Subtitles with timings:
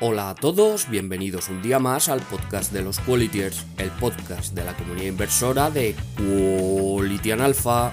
[0.00, 4.64] Hola a todos, bienvenidos un día más al podcast de los Qualitiers, el podcast de
[4.64, 7.92] la comunidad inversora de Qualitian Alpha.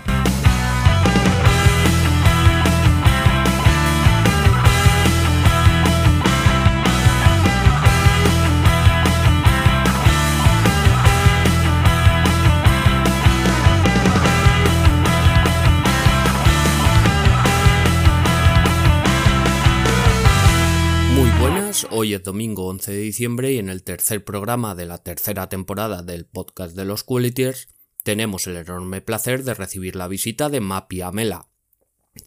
[21.92, 26.04] Hoy es domingo 11 de diciembre y en el tercer programa de la tercera temporada
[26.04, 27.68] del podcast de los Qualitiers
[28.04, 31.50] tenemos el enorme placer de recibir la visita de Mapi Amela,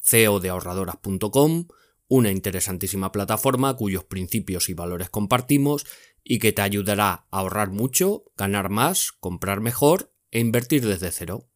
[0.03, 1.69] CEO de ahorradoras.com,
[2.09, 5.87] una interesantísima plataforma cuyos principios y valores compartimos
[6.25, 11.48] y que te ayudará a ahorrar mucho, ganar más, comprar mejor e invertir desde cero.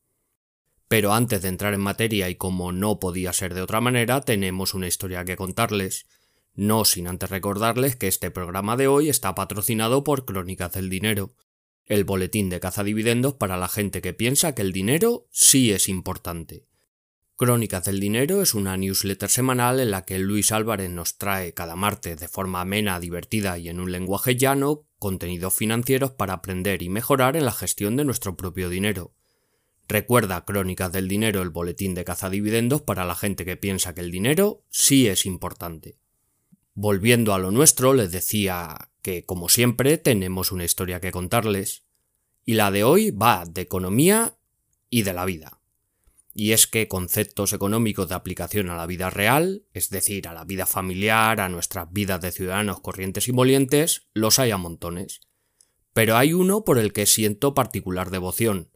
[0.89, 4.75] Pero antes de entrar en materia y como no podía ser de otra manera, tenemos
[4.75, 6.06] una historia que contarles.
[6.55, 11.34] No sin antes recordarles que este programa de hoy está patrocinado por Crónicas del Dinero,
[11.87, 16.67] el boletín de cazadividendos para la gente que piensa que el dinero sí es importante.
[17.36, 21.75] Crónicas del Dinero es una newsletter semanal en la que Luis Álvarez nos trae cada
[21.75, 26.89] martes de forma amena, divertida y en un lenguaje llano contenidos financieros para aprender y
[26.89, 29.14] mejorar en la gestión de nuestro propio dinero.
[29.89, 34.12] Recuerda Crónicas del Dinero, el boletín de cazadividendos para la gente que piensa que el
[34.12, 35.98] dinero sí es importante.
[36.75, 41.84] Volviendo a lo nuestro, les decía que, como siempre, tenemos una historia que contarles,
[42.47, 44.37] y la de hoy va de economía
[44.89, 45.61] y de la vida.
[46.34, 50.45] Y es que conceptos económicos de aplicación a la vida real, es decir, a la
[50.45, 55.20] vida familiar, a nuestras vidas de ciudadanos corrientes y molientes, los hay a montones.
[55.92, 58.70] Pero hay uno por el que siento particular devoción,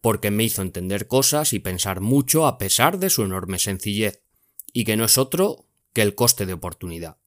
[0.00, 4.24] porque me hizo entender cosas y pensar mucho a pesar de su enorme sencillez,
[4.72, 7.18] y que no es otro que el coste de oportunidad.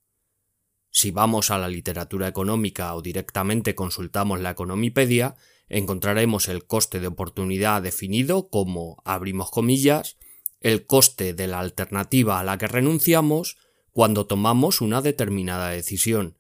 [0.91, 5.35] Si vamos a la literatura económica o directamente consultamos la Economipedia,
[5.69, 10.17] encontraremos el coste de oportunidad definido como, abrimos comillas,
[10.61, 13.57] el coste de la alternativa a la que renunciamos
[13.91, 16.37] cuando tomamos una determinada decisión,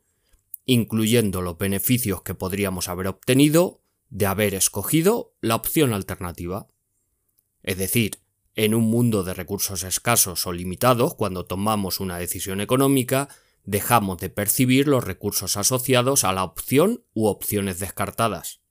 [0.65, 6.67] incluyendo los beneficios que podríamos haber obtenido de haber escogido la opción alternativa.
[7.61, 8.19] Es decir,
[8.55, 13.29] en un mundo de recursos escasos o limitados, cuando tomamos una decisión económica,
[13.63, 18.61] dejamos de percibir los recursos asociados a la opción u opciones descartadas.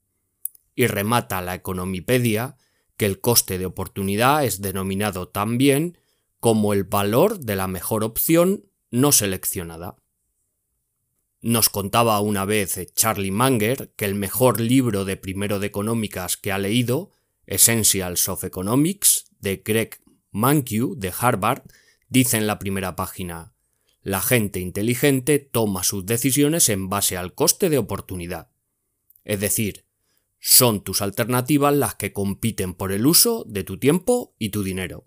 [0.74, 2.56] Y remata la Economipedia
[2.96, 5.98] que el coste de oportunidad es denominado también
[6.40, 9.96] como el valor de la mejor opción no seleccionada.
[11.40, 16.50] Nos contaba una vez Charlie Munger que el mejor libro de primero de económicas que
[16.50, 17.12] ha leído,
[17.46, 20.00] Essentials of Economics, de Greg
[20.32, 21.62] Mankiw de Harvard,
[22.08, 23.54] dice en la primera página
[24.08, 28.50] la gente inteligente toma sus decisiones en base al coste de oportunidad.
[29.22, 29.84] Es decir,
[30.38, 35.06] son tus alternativas las que compiten por el uso de tu tiempo y tu dinero.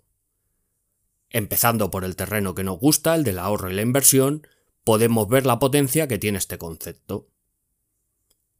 [1.30, 4.46] Empezando por el terreno que nos gusta, el del ahorro y la inversión,
[4.84, 7.28] podemos ver la potencia que tiene este concepto.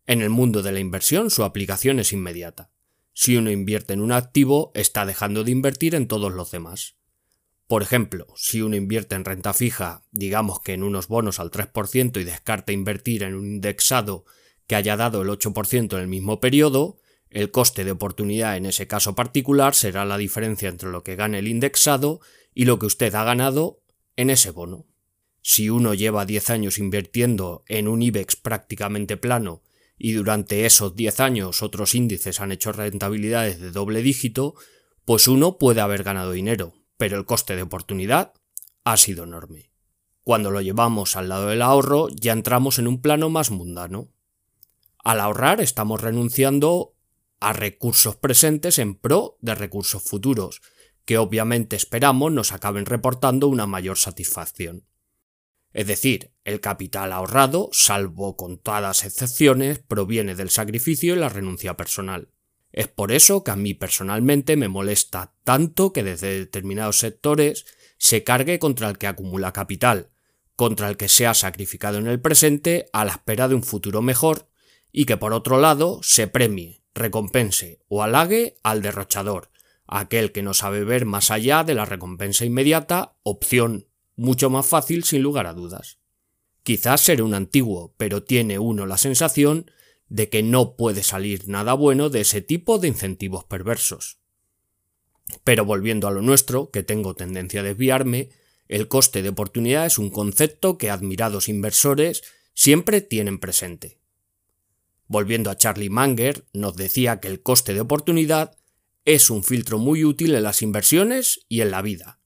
[0.07, 2.73] En el mundo de la inversión su aplicación es inmediata.
[3.13, 6.97] Si uno invierte en un activo, está dejando de invertir en todos los demás.
[7.73, 12.21] Por ejemplo, si uno invierte en renta fija, digamos que en unos bonos al 3%
[12.21, 14.27] y descarta invertir en un indexado
[14.67, 16.99] que haya dado el 8% en el mismo periodo,
[17.31, 21.39] el coste de oportunidad en ese caso particular será la diferencia entre lo que gane
[21.39, 22.21] el indexado
[22.53, 23.81] y lo que usted ha ganado
[24.17, 24.85] en ese bono.
[25.41, 29.63] Si uno lleva 10 años invirtiendo en un IBEX prácticamente plano
[29.97, 34.57] y durante esos 10 años otros índices han hecho rentabilidades de doble dígito,
[35.07, 38.33] pues uno puede haber ganado dinero, pero el coste de oportunidad
[38.85, 39.73] ha sido enorme.
[40.23, 44.13] Cuando lo llevamos al lado del ahorro ya entramos en un plano más mundano.
[45.03, 46.95] Al ahorrar estamos renunciando
[47.41, 50.63] a recursos presentes en pro de recursos futuros,
[51.05, 54.87] que obviamente esperamos nos acaben reportando una mayor satisfacción.
[55.73, 62.32] Es decir, el capital ahorrado, salvo contadas excepciones, proviene del sacrificio y la renuncia personal.
[62.73, 67.67] Es por eso que a mí personalmente me molesta tanto que desde determinados sectores
[67.99, 70.11] se cargue contra el que acumula capital,
[70.57, 74.01] contra el que se ha sacrificado en el presente a la espera de un futuro
[74.01, 74.49] mejor,
[74.91, 79.51] y que por otro lado se premie, recompense o halague al derrochador,
[79.87, 85.05] aquel que no sabe ver más allá de la recompensa inmediata, opción mucho más fácil
[85.05, 85.99] sin lugar a dudas.
[86.63, 89.71] Quizás seré un antiguo, pero tiene uno la sensación
[90.13, 94.19] de que no puede salir nada bueno de ese tipo de incentivos perversos.
[95.43, 98.29] Pero volviendo a lo nuestro, que tengo tendencia a desviarme,
[98.69, 104.01] el coste de oportunidad es un concepto que admirados inversores siempre tienen presente.
[105.07, 108.59] Volviendo a Charlie Manger, nos decía que el coste de oportunidad
[109.07, 112.21] es un filtro muy útil en las inversiones y en la vida.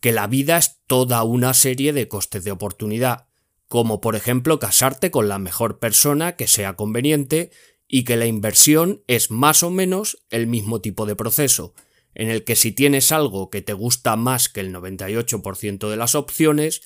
[0.00, 3.28] Que la vida es toda una serie de costes de oportunidad,
[3.70, 7.52] como por ejemplo casarte con la mejor persona que sea conveniente
[7.86, 11.72] y que la inversión es más o menos el mismo tipo de proceso,
[12.12, 16.16] en el que si tienes algo que te gusta más que el 98% de las
[16.16, 16.82] opciones,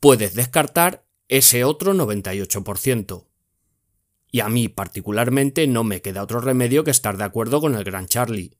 [0.00, 3.28] puedes descartar ese otro 98%.
[4.32, 7.84] Y a mí particularmente no me queda otro remedio que estar de acuerdo con el
[7.84, 8.58] gran Charlie,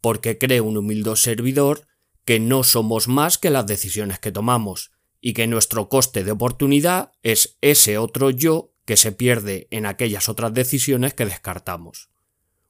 [0.00, 1.86] porque creo un humilde servidor
[2.24, 4.93] que no somos más que las decisiones que tomamos,
[5.26, 10.28] y que nuestro coste de oportunidad es ese otro yo que se pierde en aquellas
[10.28, 12.10] otras decisiones que descartamos.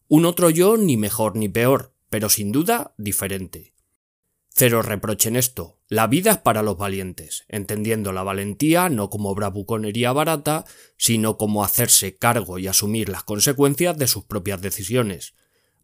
[0.06, 3.75] Un otro yo ni mejor ni peor, pero sin duda diferente.
[4.51, 5.81] Cero reproche en esto.
[5.89, 10.65] La vida es para los valientes, entendiendo la valentía no como bravuconería barata,
[10.97, 15.35] sino como hacerse cargo y asumir las consecuencias de sus propias decisiones,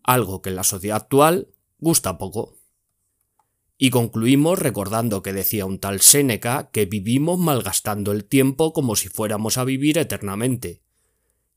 [0.04, 1.48] algo que en la sociedad actual
[1.80, 2.59] gusta poco.
[3.82, 9.08] Y concluimos recordando que decía un tal Séneca que vivimos malgastando el tiempo como si
[9.08, 10.82] fuéramos a vivir eternamente.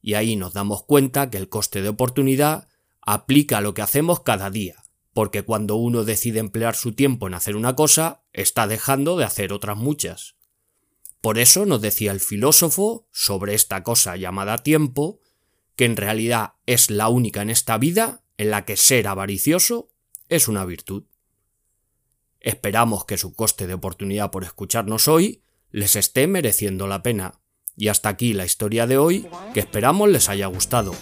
[0.02, 2.70] Y ahí nos damos cuenta que el coste de oportunidad
[3.02, 7.34] aplica a lo que hacemos cada día, porque cuando uno decide emplear su tiempo en
[7.34, 10.38] hacer una cosa, está dejando de hacer otras muchas.
[11.20, 15.20] Por eso nos decía el filósofo sobre esta cosa llamada tiempo,
[15.76, 19.90] que en realidad es la única en esta vida en la que ser avaricioso
[20.30, 21.04] es una virtud.
[22.44, 27.40] Esperamos que su coste de oportunidad por escucharnos hoy les esté mereciendo la pena.
[27.78, 30.94] Y hasta aquí la historia de hoy, que esperamos les haya gustado.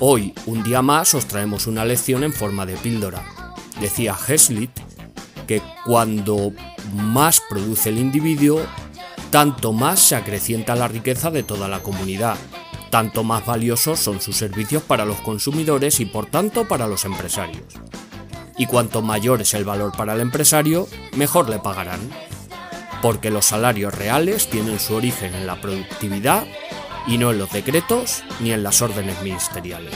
[0.00, 3.24] Hoy, un día más, os traemos una lección en forma de píldora.
[3.80, 4.72] Decía Heslit
[5.46, 6.52] que cuando
[6.92, 8.60] más produce el individuo,
[9.30, 12.36] tanto más se acrecienta la riqueza de toda la comunidad,
[12.90, 17.64] tanto más valiosos son sus servicios para los consumidores y por tanto para los empresarios.
[18.58, 22.00] Y cuanto mayor es el valor para el empresario, mejor le pagarán,
[23.02, 26.46] porque los salarios reales tienen su origen en la productividad
[27.06, 29.94] y no en los decretos ni en las órdenes ministeriales.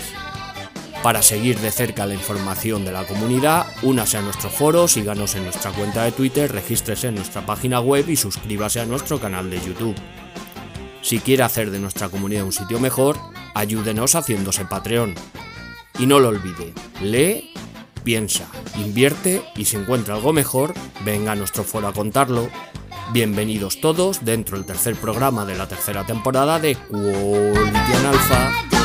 [1.02, 5.44] Para seguir de cerca la información de la comunidad, únase a nuestro foro, síganos en
[5.44, 9.60] nuestra cuenta de Twitter, regístrese en nuestra página web y suscríbase a nuestro canal de
[9.62, 9.96] YouTube.
[11.00, 13.16] Si quiere hacer de nuestra comunidad un sitio mejor,
[13.54, 15.14] ayúdenos haciéndose Patreon.
[15.98, 17.49] Y no lo olvide, lee,
[18.00, 20.74] piensa, invierte y si encuentra algo mejor,
[21.04, 22.48] venga a nuestro foro a contarlo.
[23.12, 28.79] Bienvenidos todos dentro del tercer programa de la tercera temporada de Quality Alpha.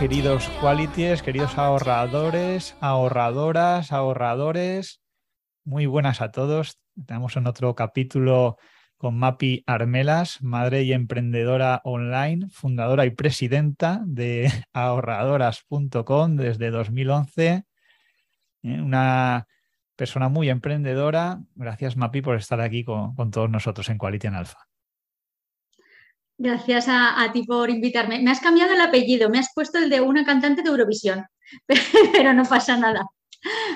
[0.00, 5.02] Queridos qualities, queridos ahorradores, ahorradoras, ahorradores.
[5.62, 6.80] Muy buenas a todos.
[6.96, 8.56] Estamos en otro capítulo
[8.96, 17.64] con Mapi Armelas, madre y emprendedora online, fundadora y presidenta de ahorradoras.com desde 2011.
[18.62, 19.48] Eh, una
[19.96, 21.42] persona muy emprendedora.
[21.54, 24.69] Gracias, Mapi, por estar aquí con, todos nosotros en Quality en Alpha.
[26.42, 28.18] Gracias a, ti por invitarme.
[28.22, 31.26] Me has cambiado el apellido, me has puesto el de una cantante de Eurovisión,
[32.12, 33.04] pero no pasa nada.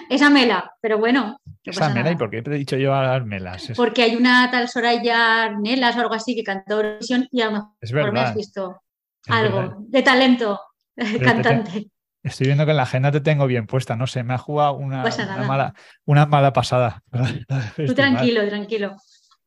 [0.08, 1.38] Es Amela, pero bueno.
[1.62, 3.70] es Amela, ¿y por qué he dicho yo a Armelas?
[3.76, 7.68] Porque hay una tal Soraya Arnelas o algo así que cantó Eurovisión y a lo
[7.82, 8.80] mejor me has visto
[9.28, 10.58] algo de talento
[11.22, 11.90] cantante.
[12.22, 14.72] Estoy viendo que en la agenda te tengo bien puesta, no sé, me ha jugado
[14.72, 15.04] una,
[15.46, 15.74] mala,
[16.06, 17.02] una mala pasada.
[17.76, 18.96] Tú tranquilo, tranquilo.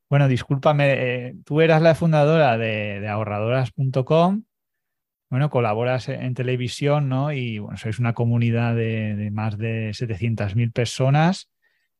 [0.09, 0.93] Bueno, discúlpame,
[1.27, 4.43] eh, tú eras la fundadora de, ahorradoras.com,
[5.29, 7.33] bueno, colaboras en televisión, ¿no?
[7.33, 11.49] Y bueno, sois una comunidad de, más de 700.000 personas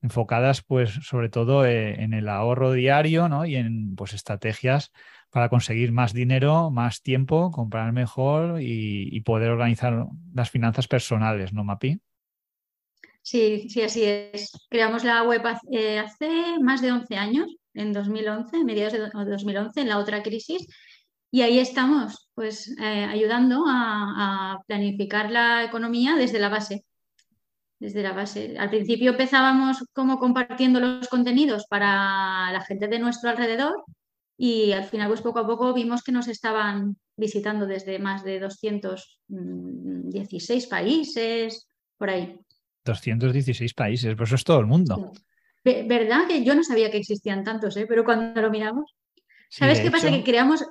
[0.02, 3.46] enfocadas, pues, sobre todo eh, en el ahorro diario, ¿no?
[3.46, 4.94] Y en, pues, estrategias
[5.30, 11.66] para conseguir más dinero, más tiempo, comprar mejor y, poder organizar las finanzas personales, ¿no,
[11.66, 12.00] Mapi?
[13.22, 14.52] Sí, sí, así es.
[14.70, 16.30] Creamos la web hace, hace
[16.62, 20.68] más de 11 años en 2011, mediados de 2011, en la otra crisis.
[21.32, 26.86] Y ahí estamos, pues, eh, ayudando a, planificar la economía desde la base.
[27.80, 28.58] Desde la base.
[28.58, 33.84] Al principio empezábamos como compartiendo los contenidos para la gente de nuestro alrededor
[34.38, 38.40] y al final, pues poco a poco vimos que nos estaban visitando desde más de
[38.40, 41.68] 216 mm, países,
[41.98, 42.40] por ahí.
[42.86, 45.12] 216 países, pues eso es todo el mundo.
[45.86, 46.28] ¿Verdad?
[46.28, 47.86] Que yo no sabía que existían tantos, ¿eh?
[47.88, 48.96] pero cuando lo miramos.
[49.50, 50.10] ¿Sabes qué pasa?
[50.10, 50.66] Que creamos,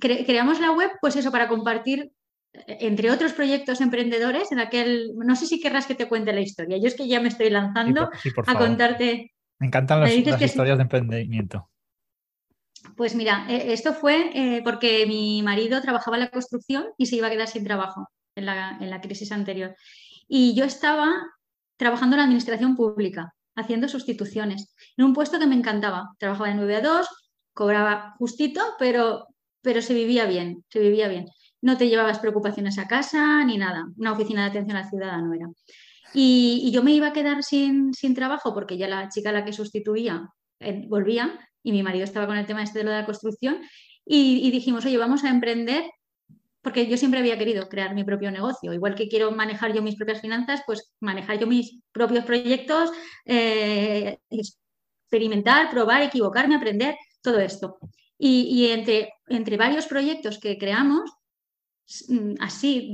[0.00, 2.12] creamos la web, pues eso, para compartir,
[2.52, 5.12] eh, entre otros proyectos emprendedores, en aquel.
[5.16, 6.78] No sé si querrás que te cuente la historia.
[6.78, 8.10] Yo es que ya me estoy lanzando
[8.46, 9.32] a contarte.
[9.58, 11.68] Me encantan las, historias de emprendimiento.
[12.96, 17.16] Pues mira, e, esto fue eh, porque mi marido trabajaba en la construcción y se
[17.16, 19.74] iba a quedar sin trabajo en la, en la crisis anterior.
[20.28, 21.10] Y yo estaba
[21.76, 26.10] trabajando en la administración pública haciendo sustituciones en un puesto que me encantaba.
[26.18, 27.08] Trabajaba de 9 a 2,
[27.52, 29.26] cobraba justito, pero,
[29.62, 31.26] pero se vivía bien, se vivía bien.
[31.60, 33.86] No te llevabas preocupaciones a casa ni nada.
[33.96, 35.46] Una oficina de atención al ciudadano era.
[36.14, 39.44] Y, yo me iba a quedar sin, sin, trabajo porque ya la chica a la
[39.44, 40.28] que sustituía
[40.60, 43.58] eh, volvía y mi marido estaba con el tema este de de la construcción.
[44.06, 45.84] Y, y dijimos, oye, vamos a emprender
[46.62, 48.72] porque yo siempre había querido crear mi propio negocio.
[48.72, 52.90] Igual que quiero manejar yo mis propias finanzas, pues manejar yo mis propios proyectos,
[53.24, 57.78] eh, experimentar, probar, equivocarme, aprender, todo esto.
[58.18, 61.08] Y, entre, entre varios proyectos que creamos,
[62.08, 62.92] mm, así,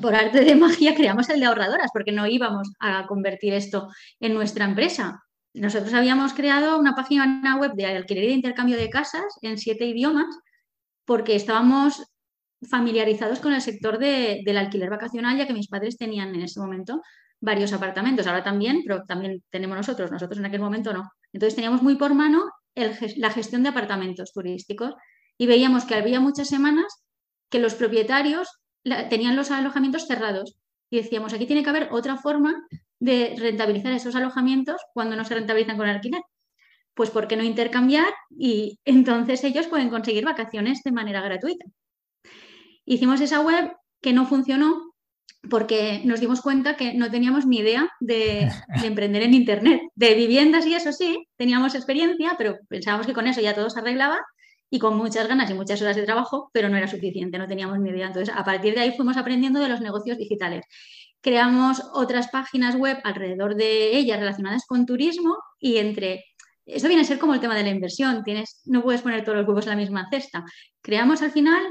[0.00, 3.88] por arte de magia, creamos el de ahorradoras, porque no íbamos a convertir esto
[4.20, 5.20] en nuestra empresa.
[5.52, 9.84] Nosotros habíamos creado una página web de alquiler y de intercambio de casas en siete
[9.84, 10.28] idiomas
[11.10, 12.04] porque estábamos
[12.70, 17.02] familiarizados con el sector del alquiler vacacional, ya que mis padres tenían en ese momento
[17.40, 21.10] varios apartamentos, ahora también, pero también tenemos nosotros, nosotros en aquel momento no.
[21.32, 22.44] Entonces teníamos muy por mano
[22.76, 24.94] la gestión de apartamentos turísticos
[25.36, 27.02] y veíamos que había muchas semanas
[27.48, 28.46] que los propietarios
[29.08, 30.60] tenían los alojamientos cerrados.
[30.90, 32.54] Y decíamos, aquí tiene que haber otra forma
[33.00, 36.22] de rentabilizar esos alojamientos cuando no se rentabilizan con el alquiler
[36.94, 38.12] pues ¿por qué no intercambiar?
[38.30, 41.64] Y entonces ellos pueden conseguir vacaciones de manera gratuita.
[42.84, 44.90] Hicimos esa web que no funcionó
[45.48, 48.50] porque nos dimos cuenta que no teníamos ni idea de,
[48.84, 49.80] emprender en Internet.
[49.94, 53.78] De viviendas y eso sí, teníamos experiencia, pero pensábamos que con eso ya todo se
[53.80, 54.20] arreglaba
[54.70, 57.80] y con muchas ganas y muchas horas de trabajo, pero no era suficiente, no teníamos
[57.80, 58.06] ni idea.
[58.06, 60.64] Entonces, a partir de ahí fuimos aprendiendo de los negocios digitales.
[61.20, 66.24] Creamos otras páginas web alrededor de ellas relacionadas con turismo y entre
[66.74, 68.22] eso viene a ser como el tema de la inversión.
[68.24, 70.44] Tienes, no puedes poner todos los huevos en la misma cesta.
[70.80, 71.62] Creamos al final,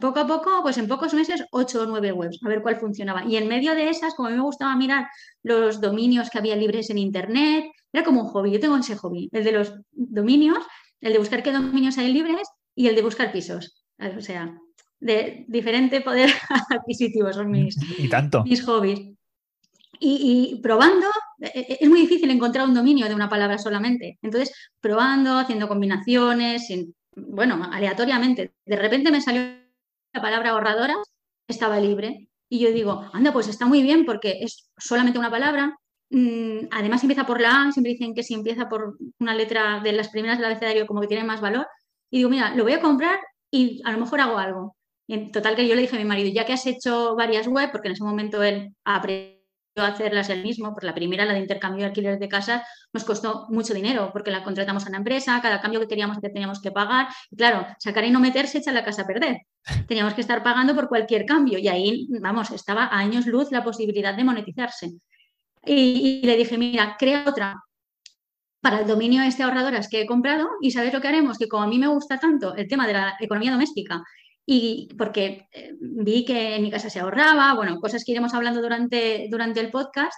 [0.00, 3.24] poco a poco, pues en pocos meses, ocho o nueve webs, a ver cuál funcionaba.
[3.24, 5.06] Y en medio de esas, como a mí me gustaba mirar
[5.42, 8.52] los dominios que había libres en Internet, era como un hobby.
[8.52, 10.58] Yo tengo ese hobby, el de los dominios,
[11.00, 13.84] el de buscar qué dominios hay libres y el de buscar pisos.
[13.98, 14.56] O sea,
[15.00, 16.30] de diferente poder
[16.70, 18.44] adquisitivo son mis, y tanto.
[18.44, 19.17] mis hobbies.
[20.00, 21.06] Y, probando,
[21.40, 24.18] e, e, es muy difícil encontrar un dominio de una palabra solamente.
[24.22, 26.68] Entonces, probando, haciendo combinaciones,
[27.16, 28.54] bueno, aleatoriamente.
[28.64, 29.42] De repente me salió
[30.12, 30.96] la palabra ahorradora,
[31.48, 32.28] estaba libre.
[32.48, 35.76] Y yo digo, anda, pues está muy bien porque es solamente una palabra.
[36.10, 39.92] Mm, además empieza por la A, siempre dicen que si empieza por una letra de
[39.92, 41.66] las primeras del abecedario como que tiene más valor.
[42.10, 43.18] Y digo, mira, lo voy a comprar
[43.50, 44.76] y a lo mejor hago algo.
[45.08, 47.70] En total que yo le dije a mi marido, ya que has hecho varias web,
[47.72, 49.37] porque en ese momento él aprendió
[49.82, 53.46] hacerlas el mismo, por la primera, la de intercambio de alquileres de casas, nos costó
[53.50, 56.70] mucho dinero porque la contratamos a una empresa, cada cambio que queríamos que teníamos que
[56.70, 57.08] pagar.
[57.30, 59.38] Y claro, sacar y no meterse echa la casa a perder.
[59.86, 63.64] Teníamos que estar pagando por cualquier cambio y ahí, vamos, estaba a años luz la
[63.64, 64.92] posibilidad de monetizarse.
[65.64, 67.62] Y, le dije, mira, crea otra
[68.60, 71.62] para el dominio este ahorradoras que he comprado y sabes lo que haremos, que como
[71.62, 74.02] a mí me gusta tanto el tema de la economía doméstica
[74.50, 78.62] y porque eh, vi que en mi casa se ahorraba, bueno, cosas que iremos hablando
[78.62, 80.16] durante, durante el podcast,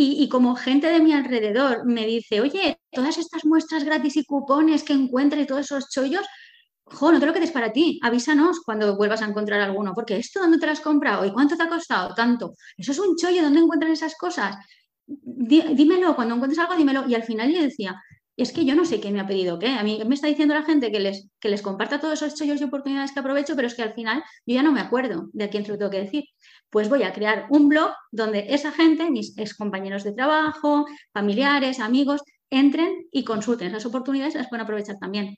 [0.00, 4.84] y, como gente de mi alrededor me dice, oye, todas estas muestras gratis y cupones
[4.84, 6.24] que encuentras y todos esos chollos,
[6.84, 10.40] jo, no te lo quedes para ti, avísanos cuando vuelvas a encontrar alguno, porque esto,
[10.40, 11.24] ¿dónde te lo has comprado?
[11.24, 12.14] ¿Y cuánto te ha costado?
[12.14, 12.52] Tanto.
[12.76, 14.56] Eso es un chollo, ¿dónde encuentran esas cosas?
[15.06, 17.08] dímelo, cuando encuentres algo, dímelo.
[17.08, 17.98] Y al final yo decía,
[18.38, 19.68] es que yo no sé quién me ha pedido qué.
[19.68, 22.60] A mí me está diciendo la gente que les, que les comparta todos esos chollos
[22.60, 25.44] y oportunidades que aprovecho, pero es que al final yo ya no me acuerdo de
[25.44, 26.24] a quién se lo tengo que decir.
[26.70, 31.80] Pues voy a crear un blog donde esa gente, mis ex compañeros de trabajo, familiares,
[31.80, 35.36] amigos, entren y consulten esas oportunidades y las pueden aprovechar también.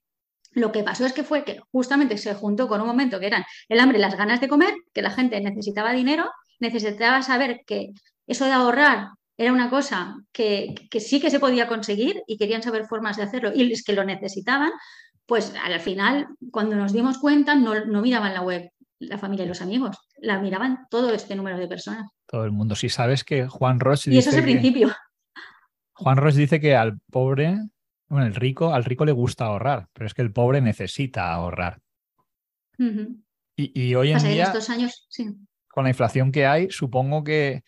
[0.52, 3.44] Lo que pasó es que fue que justamente se juntó con un momento que eran
[3.70, 7.92] el hambre y las ganas de comer, que la gente necesitaba dinero, necesitaba saber que
[8.26, 9.08] eso de ahorrar
[9.40, 13.50] era una cosa que, sí que se podía conseguir y querían saber formas de hacerlo
[13.54, 14.70] y los que lo necesitaban,
[15.24, 19.48] pues al final, cuando nos dimos cuenta, no, no miraban la web la familia y
[19.48, 22.10] los amigos, la miraban todo este número de personas.
[22.26, 22.74] Todo el mundo.
[22.74, 24.16] Si sabes que Juan Roche dice.
[24.16, 24.90] Y eso es el principio.
[25.94, 27.56] Juan Roche dice que al pobre,
[28.10, 31.80] bueno, el rico, al rico le gusta ahorrar, pero es que el pobre necesita ahorrar.
[33.56, 34.44] y, hoy en día.
[34.44, 35.34] estos años, sí.
[35.66, 37.62] Con la inflación que hay, supongo que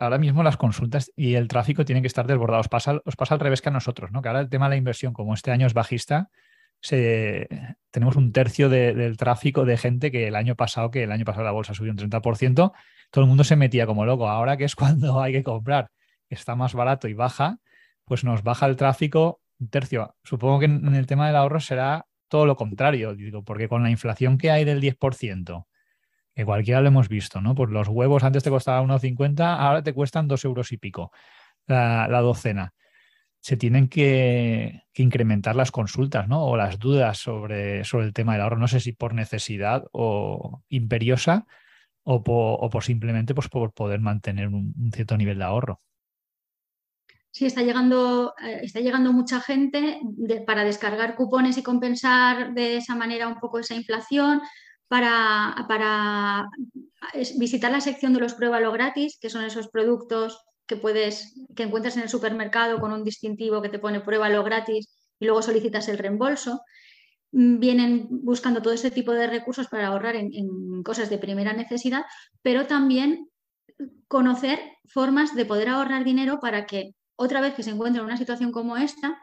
[0.00, 2.66] ahora mismo las consultas y el tráfico tienen que estar desbordados.
[2.66, 4.22] Os pasa, os pasa al revés que a nosotros, ¿no?
[4.22, 6.30] Que ahora el tema de la inversión, como este año es bajista,
[6.80, 7.48] se,
[7.90, 11.44] tenemos un tercio del tráfico de gente que el año pasado, que el año pasado
[11.44, 12.72] la bolsa subió un 30%,
[13.10, 14.28] todo el mundo se metía como loco.
[14.28, 15.90] Ahora que es cuando hay que comprar,
[16.28, 17.58] está más barato y baja,
[18.04, 20.14] pues nos baja el tráfico un tercio.
[20.22, 23.90] Supongo que en el tema del ahorro será todo lo contrario, digo, porque con la
[23.90, 25.66] inflación que hay del 10%,
[26.38, 27.56] que cualquiera lo hemos visto, ¿no?
[27.56, 31.10] Pues los huevos antes te costaban 1,50, ahora te cuestan 2 euros y pico
[31.66, 32.74] la, docena.
[33.40, 36.44] Se tienen que, incrementar las consultas, ¿no?
[36.44, 38.56] O las dudas sobre, sobre el tema del ahorro.
[38.56, 41.44] No sé si por necesidad o imperiosa
[42.04, 45.80] o por, simplemente pues, por poder mantener un, cierto nivel de ahorro.
[47.32, 50.00] Sí, está llegando, eh, está llegando mucha gente
[50.46, 54.40] para descargar cupones y compensar de esa manera un poco esa inflación
[54.88, 56.48] para,
[57.36, 61.96] visitar la sección de los pruébalo gratis, que son esos productos que puedes, que encuentras
[61.96, 65.98] en el supermercado con un distintivo que te pone pruébalo gratis y luego solicitas el
[65.98, 66.60] reembolso.
[67.32, 72.04] Mm, vienen buscando todo ese tipo de recursos para ahorrar en cosas de primera necesidad,
[72.42, 73.28] pero también
[74.08, 78.16] conocer formas de poder ahorrar dinero para que otra vez que se encuentren en una
[78.16, 79.18] situación como esta,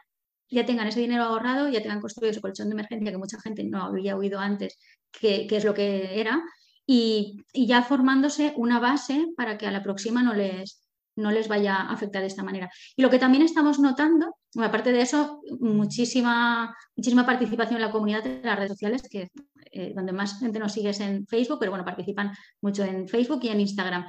[0.50, 3.64] ya tengan ese dinero ahorrado, ya tengan construido su colchón de emergencia que mucha gente
[3.64, 4.78] no había oído antes
[5.12, 6.44] qué, es lo que era,
[6.86, 11.76] y, ya formándose una base para que a la próxima no les, no les vaya
[11.76, 12.70] a afectar de esta manera.
[12.96, 18.24] Y lo que también estamos notando, aparte de eso, muchísima, muchísima participación en la comunidad
[18.24, 19.30] de las redes sociales, que
[19.72, 22.32] eh, donde más gente nos sigue es en Facebook, pero bueno, participan
[22.62, 24.06] mucho en Facebook y en Instagram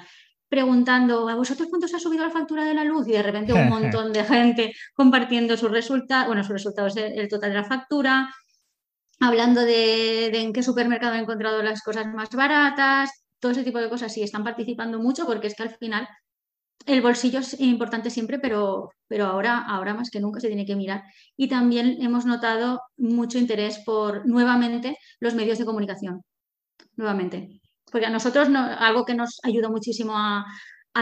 [0.48, 3.08] preguntando, ¿a vosotros cuánto se ha subido la factura de la luz?
[3.08, 7.50] Y de repente un montón de gente compartiendo sus resultados, bueno, sus resultados, el total
[7.50, 8.28] de la factura,
[9.20, 13.88] hablando de, en qué supermercado he encontrado las cosas más baratas, todo ese tipo de
[13.88, 14.12] cosas.
[14.12, 16.06] Sí, están participando mucho porque es que al final
[16.86, 20.76] el bolsillo es importante siempre, pero, pero ahora, ahora más que nunca se tiene que
[20.76, 21.02] mirar.
[21.36, 26.22] Y también hemos notado mucho interés por nuevamente los medios de comunicación.
[26.96, 27.60] Nuevamente.
[27.90, 30.46] Porque a nosotros algo que nos ayudó muchísimo a,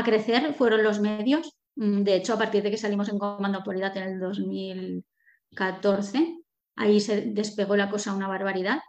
[0.05, 1.57] crecer fueron los medios.
[1.77, 6.39] Mm, de hecho, a partir de que salimos en Comando Actualidad en el 2014,
[6.77, 8.81] ahí se despegó la cosa una barbaridad.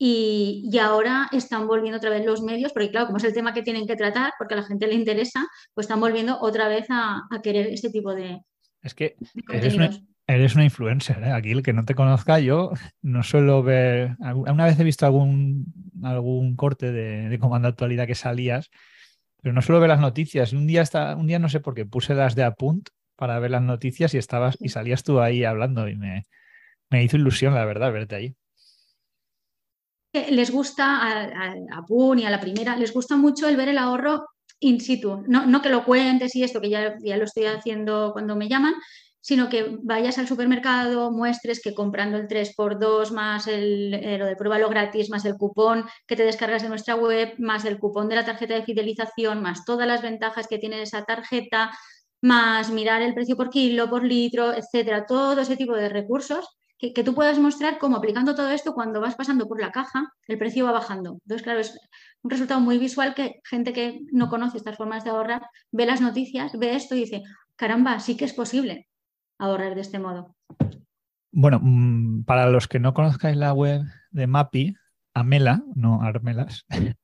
[0.00, 3.62] Y, ahora están volviendo otra vez los medios, porque claro, como es el tema que
[3.62, 7.22] tienen que tratar, porque a la gente le interesa, pues están volviendo otra vez a,
[7.42, 8.40] querer este tipo de...
[8.82, 9.16] Es que
[9.48, 9.90] una,
[10.28, 11.32] eres una, influencer, ¿eh?
[11.32, 12.70] aquí el que no te conozca, yo
[13.02, 15.72] no suelo ver, una vez he visto algún,
[16.04, 18.70] algún corte de, de Comando Actualidad que salías,
[19.40, 20.52] pero no suelo ver las noticias.
[20.52, 23.50] Un día, está, un día no sé por qué, puse las de Apunt para ver
[23.50, 26.24] las noticias y estabas y salías tú ahí hablando y me,
[26.90, 28.36] me hizo ilusión, la verdad, verte ahí.
[30.12, 31.54] Eh, les gusta a, a,
[32.16, 34.26] y a la primera, les gusta mucho el ver el ahorro
[34.60, 35.24] in situ.
[35.26, 38.74] No, que lo cuentes y esto, que ya, ya lo estoy haciendo cuando me llaman,
[39.20, 44.36] sino que vayas al supermercado, muestres que comprando el 3x2 más el, eh, lo de
[44.36, 48.16] pruébalo gratis, más el cupón que te descargas de nuestra web, más el cupón de
[48.16, 51.70] la tarjeta de fidelización, más todas las ventajas que tiene esa tarjeta,
[52.20, 57.04] más mirar el precio por kilo, por litro, etcétera, todo ese tipo de recursos que,
[57.04, 60.64] tú puedas mostrar cómo aplicando todo esto, cuando vas pasando por la caja, el precio
[60.64, 61.18] va bajando.
[61.24, 61.76] Entonces, claro, es
[62.22, 66.00] un resultado muy visual que gente que no conoce estas formas de ahorrar ve las
[66.00, 67.22] noticias, ve esto y dice,
[67.56, 68.88] caramba, sí que es posible.
[69.38, 70.34] Ahorrar de este modo.
[71.32, 74.76] Bueno, mm, para los que no conozcáis la web de Mapi,
[75.14, 76.66] Amela, no Armelas,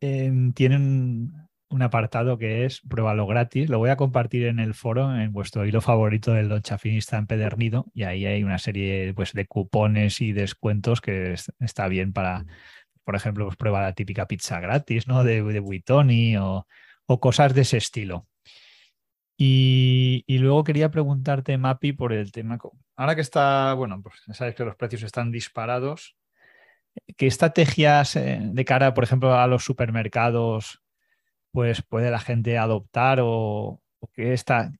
[0.00, 1.32] tienen
[1.70, 3.68] un apartado que es pruébalo gratis.
[3.68, 7.86] Lo voy a compartir en el foro, en vuestro hilo favorito del Don Chafinista empedernido,
[7.94, 12.46] y ahí hay una serie pues, de cupones y descuentos que está bien para,
[13.04, 15.24] por ejemplo, pues, prueba la típica pizza gratis, ¿no?
[15.24, 16.66] De, de Buitoni o,
[17.06, 18.26] o cosas de ese estilo.
[19.40, 22.58] Y, luego quería preguntarte, Mapi, por el tema.
[22.96, 26.16] Ahora que está, bueno, pues sabes que los precios están disparados.
[27.16, 30.82] ¿Qué estrategias eh, de cara, por ejemplo, a los supermercados
[31.52, 33.80] pues puede la gente adoptar o,
[34.12, 34.72] qué, está,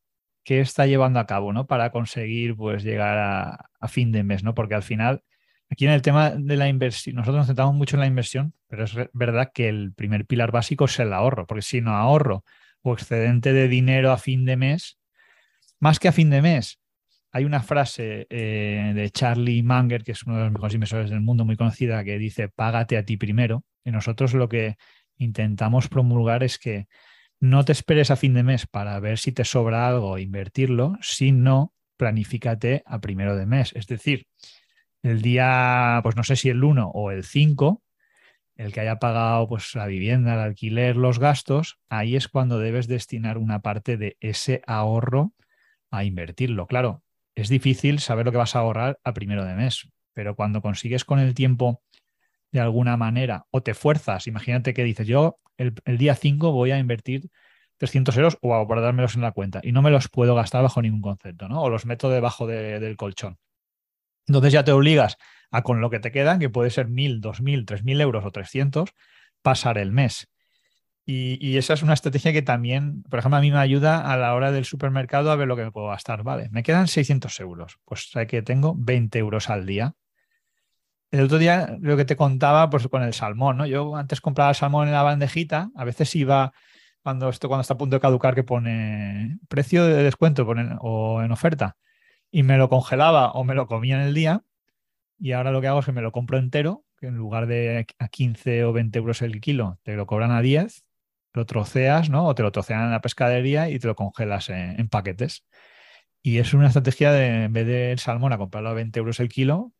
[0.44, 1.66] qué está llevando a cabo ¿no?
[1.66, 4.55] para conseguir pues, llegar a, fin de mes, ¿no?
[4.55, 5.23] Porque al final,
[5.71, 8.85] aquí en el tema de la inversión, nosotros nos centramos mucho en la inversión, pero
[8.85, 12.44] es verdad que el primer pilar básico es el ahorro, porque si no ahorro
[12.94, 14.98] excedente de dinero a fin de mes,
[15.81, 16.81] más que a fin de mes,
[17.31, 21.20] hay una frase eh, de Charlie Munger, que es uno de los mejores inversores del
[21.20, 23.64] mundo, muy conocida, que dice, págate a ti primero.
[23.85, 24.77] Y nosotros lo que
[25.16, 26.87] intentamos promulgar es que
[27.40, 30.96] no te esperes a fin de mes para ver si te sobra algo e invertirlo,
[31.01, 33.72] sino planifícate a primero de mes.
[33.74, 34.27] Es decir,
[35.03, 37.83] el día, pues no sé si el 1 o el 5,
[38.59, 42.88] el que haya pagado pues, la vivienda, el alquiler, los gastos, ahí es cuando debes
[42.88, 45.33] destinar una parte de ese ahorro
[45.90, 46.66] a invertirlo.
[46.66, 47.05] Claro,
[47.37, 51.05] es difícil saber lo que vas a ahorrar a primero de mes, pero cuando consigues
[51.05, 51.83] con el tiempo
[52.51, 56.79] de alguna manera o te fuerzas, imagínate que dices, yo el, día 5 voy a
[56.79, 57.31] invertir
[57.77, 60.83] 300 euros o a guardármelos en la cuenta y no me los puedo gastar bajo
[60.83, 61.62] ningún concepto, ¿no?
[61.62, 63.38] O los meto debajo del colchón.
[64.27, 65.16] Entonces ya te obligas
[65.50, 68.90] a con lo que te quedan, que puede ser 1.000, 2.000, 3.000 euros o 300,
[69.42, 70.28] pasar el mes.
[71.04, 74.34] Y, esa es una estrategia que también, por ejemplo, a mí me ayuda a la
[74.34, 76.22] hora del supermercado a ver lo que me puedo gastar.
[76.22, 77.78] Vale, me quedan 600 euros.
[77.87, 79.94] Pues sé que tengo 20 euros al día
[81.11, 83.66] el otro día lo que te contaba, pues con el salmón, ¿no?
[83.66, 86.52] Yo antes compraba salmón en la bandejita, a veces iba
[87.02, 90.46] cuando esto cuando está a punto de caducar que pone precio de descuento
[90.80, 91.76] o en oferta
[92.30, 94.42] y me lo congelaba o me lo comía en el día
[95.18, 97.87] y ahora lo que hago es que me lo compro entero, que en lugar de
[97.98, 100.85] a 15 o 20 euros el kilo, te lo cobran a 10,
[101.35, 102.26] lo troceas, ¿no?
[102.26, 105.44] O te lo trocean en la pescadería y te lo congelas en, paquetes.
[106.22, 109.28] Y es una estrategia de, en vez del salmón a comprarlo a 20 euros el
[109.28, 109.72] kilo,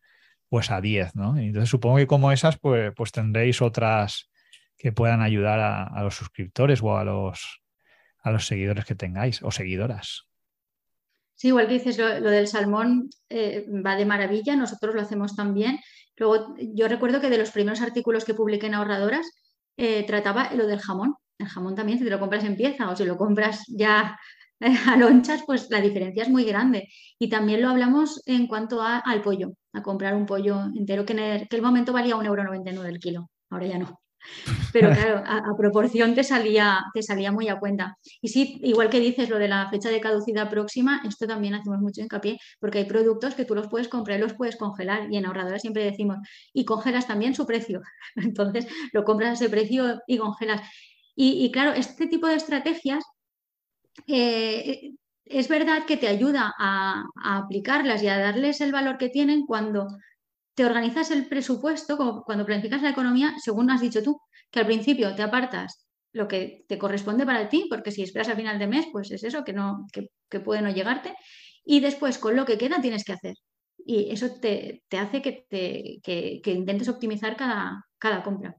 [0.49, 1.37] pues a 10, ¿no?
[1.37, 4.31] entonces supongo que como esas, pues, pues tendréis otras
[4.79, 7.63] que puedan ayudar a, los suscriptores o a los,
[8.21, 10.28] a los seguidores que tengáis o seguidoras.
[11.39, 15.79] Sí, igual que dices, lo, del salmón eh, va de maravilla, nosotros lo hacemos también.
[16.17, 19.31] Luego, yo recuerdo que de los primeros artículos que publiqué en Ahorradoras
[19.77, 21.15] eh, trataba lo del jamón.
[21.39, 24.19] El jamón también, si te lo compras en pieza o si lo compras ya
[24.89, 26.89] a lonchas, pues la diferencia es muy grande.
[27.21, 31.21] Y también lo hablamos en cuanto al pollo, a comprar un pollo entero, que en
[31.21, 34.01] el, que el momento valía 1,99€ el kilo, ahora ya no.
[34.73, 37.97] Pero claro, a, proporción te salía, te salía muy a cuenta.
[38.21, 41.81] Y sí, igual que dices lo de la fecha de caducidad próxima, esto también hacemos
[41.81, 45.13] mucho hincapié, porque hay productos que tú los puedes comprar y los puedes congelar.
[45.13, 46.19] Y en ahorradora siempre decimos,
[46.53, 47.83] y congelas también su precio.
[48.17, 50.63] Entonces lo compras a ese precio y congelas.
[51.17, 53.05] y claro, este tipo de estrategias
[54.07, 54.93] eh,
[55.25, 59.89] es verdad que te ayuda a, aplicarlas y a darles el valor que tienen cuando
[60.59, 65.15] te organizas el presupuesto, cuando planificas la economía, según has dicho tú, que al principio
[65.15, 68.89] te apartas lo que te corresponde para ti, porque si esperas al final de mes,
[68.91, 71.15] pues es eso, que, no, que, puede no llegarte,
[71.65, 73.35] y después con lo que queda tienes que hacer.
[73.87, 78.57] Y eso te, hace que, te, que, intentes optimizar cada, cada compra.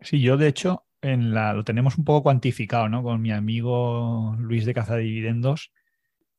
[0.00, 3.02] Sí, yo de hecho lo tenemos un poco cuantificado, ¿no?
[3.02, 5.72] Con mi amigo Luis de Cazadividendos,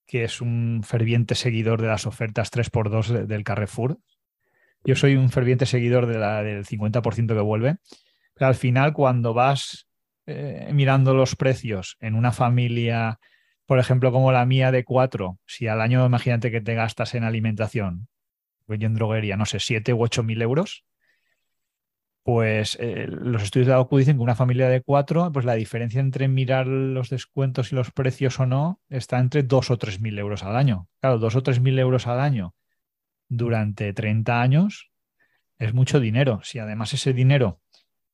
[0.07, 3.99] que es un ferviente seguidor de las ofertas 3x2 del Carrefour.
[4.83, 7.77] Yo soy un ferviente seguidor de la, del 50% que vuelve,
[8.33, 9.87] pero al final cuando vas
[10.25, 13.19] eh, mirando los precios en una familia,
[13.65, 17.23] por ejemplo, como la mía de cuatro, si al año imagínate que te gastas en
[17.23, 18.07] alimentación,
[18.65, 20.85] pues en droguería, no sé, 7 u 8 mil euros,
[22.23, 25.99] pues eh, los estudios de AOCU dicen que una familia de cuatro, pues la diferencia
[25.99, 30.17] entre mirar los descuentos y los precios o no está entre dos o tres mil
[30.17, 30.87] euros al año.
[31.01, 32.53] Claro, dos o tres mil euros al año
[33.29, 34.91] durante 30 años
[35.57, 36.41] es mucho dinero.
[36.43, 37.61] Si además ese dinero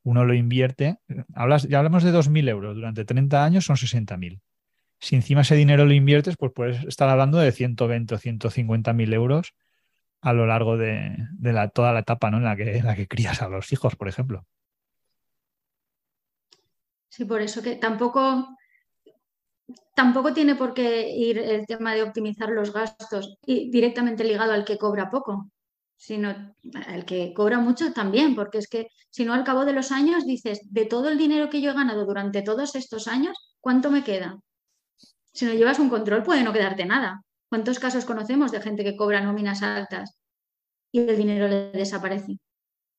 [0.04, 0.98] uno lo invierte,
[1.36, 4.42] hablas, ya hablamos de dos mil euros, durante 30 años son 60.000.
[5.00, 9.14] Si encima ese dinero lo inviertes, pues puedes estar hablando de 120 o 150 mil
[9.14, 9.54] euros
[10.22, 12.38] a lo largo de, la, toda la etapa ¿no?
[12.38, 14.46] en, la que, la que crías a los hijos, por ejemplo.
[17.08, 18.58] Sí, por eso que tampoco
[19.96, 24.78] tampoco tiene por qué ir el tema de optimizar los gastos directamente ligado al que
[24.78, 25.50] cobra poco,
[25.96, 26.56] sino
[26.88, 30.26] al que cobra mucho también, porque es que si no al cabo de los años
[30.26, 34.04] dices, de todo el dinero que yo he ganado durante todos estos años, ¿cuánto me
[34.04, 34.40] queda?
[35.34, 37.24] Si no llevas un control puede no quedarte nada.
[37.50, 40.16] ¿Cuántos casos conocemos de gente que cobra nóminas altas
[40.92, 42.38] y el dinero le desaparece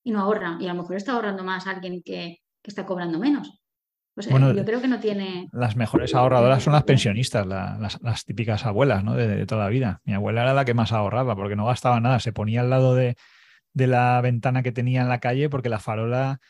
[0.02, 0.58] y no ahorra?
[0.60, 3.59] Y a lo mejor está ahorrando más alguien que, está cobrando menos.
[4.14, 5.48] Pues yo creo que no tiene.
[5.52, 9.14] Las mejores ahorradoras son las pensionistas, las, típicas abuelas ¿no?
[9.14, 10.00] de, toda la vida.
[10.04, 12.18] Mi abuela era la que más ahorraba porque no gastaba nada.
[12.20, 13.16] Se ponía al lado de,
[13.72, 16.40] de la ventana que tenía en la calle porque la farola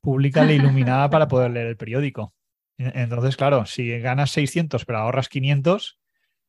[0.00, 2.34] pública le iluminaba para poder leer el periódico.
[2.78, 5.98] Entonces, claro, si ganas 600 pero ahorras 500,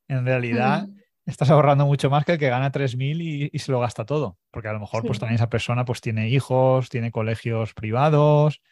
[0.08, 0.88] en realidad
[1.26, 4.38] estás ahorrando mucho más que el que gana 3.000 y, se lo gasta todo.
[4.50, 8.62] Porque a lo mejor pues también esa persona pues tiene hijos, tiene colegios privados,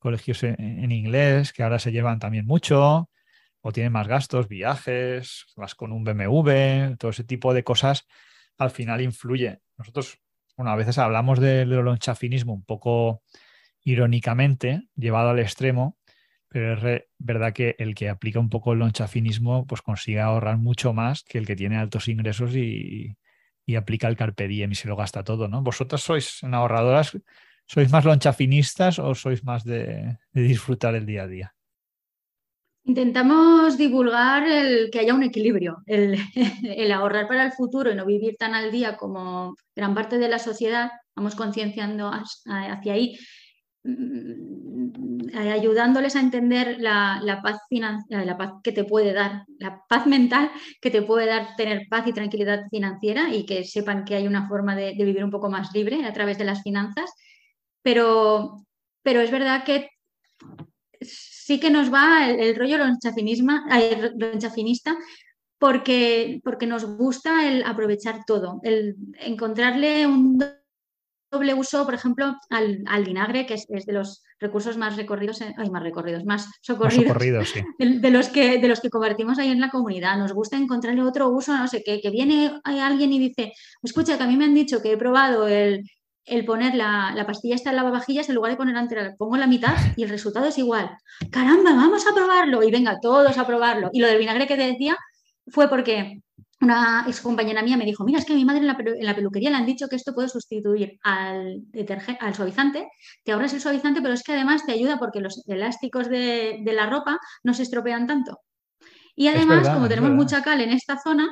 [0.00, 3.08] colegios en, inglés que ahora se llevan también mucho,
[3.60, 8.06] o tiene más gastos, viajes, vas con un BMW, todo ese tipo de cosas
[8.58, 9.60] al final influye.
[9.76, 10.18] Nosotros,
[10.56, 13.22] bueno, a veces hablamos del lonchafinismo un poco
[13.82, 15.98] irónicamente, llevado al extremo,
[16.48, 20.92] pero es verdad que el que aplica un poco el lonchafinismo pues consigue ahorrar mucho
[20.92, 23.16] más que el que tiene altos ingresos y,
[23.76, 25.62] aplica el carpe diem y se lo gasta todo, ¿no?
[25.62, 27.16] Vosotras sois ahorradoras,
[27.70, 31.54] ¿sois más lonchafinistas o sois más de, disfrutar el día a día?
[32.82, 38.34] Intentamos divulgar el que haya un equilibrio, el, ahorrar para el futuro y no vivir
[38.36, 43.16] tan al día como gran parte de la sociedad, vamos concienciando hacia ahí,
[43.82, 47.60] Mm, eh, ayudándoles a entender la, paz
[48.08, 50.50] la paz que te puede dar, la paz mental
[50.82, 54.48] que te puede dar tener paz y tranquilidad financiera y que sepan que hay una
[54.48, 57.10] forma de, vivir un poco más libre a través de las finanzas.
[57.82, 58.64] Pero,
[59.02, 59.90] pero es verdad que
[61.00, 64.96] sí que nos va el, rollo lonchafinista
[65.58, 70.38] porque, porque nos gusta el aprovechar todo, el encontrarle un
[71.30, 75.82] doble uso, por ejemplo, al, vinagre, que es, de los recursos más recorridos, hay más
[75.82, 80.16] recorridos, más socorridos, de, los que, de los que convertimos ahí en la comunidad.
[80.16, 84.24] Nos gusta encontrarle otro uso, no sé, que, que viene alguien y dice, escucha, que
[84.24, 85.84] a mí me han dicho que he probado el,
[86.46, 90.04] poner la, pastilla esta en lavavajillas en lugar de poner antes, pongo la mitad y
[90.04, 90.90] el resultado es igual.
[91.30, 92.62] Caramba, vamos a probarlo.
[92.62, 93.90] Y venga, todos a probarlo.
[93.92, 94.96] Y lo del vinagre que te decía
[95.46, 96.20] fue porque
[96.60, 98.66] una ex compañera mía me dijo, mira, es que a mi madre en
[99.06, 101.62] la, peluquería le han dicho que esto puede sustituir al,
[102.20, 102.88] al suavizante,
[103.24, 106.86] te ahorras el suavizante, pero es que además te ayuda porque los elásticos de, la
[106.86, 108.40] ropa no se estropean tanto.
[109.16, 111.28] Y además, como tenemos mucha cal en esta zona,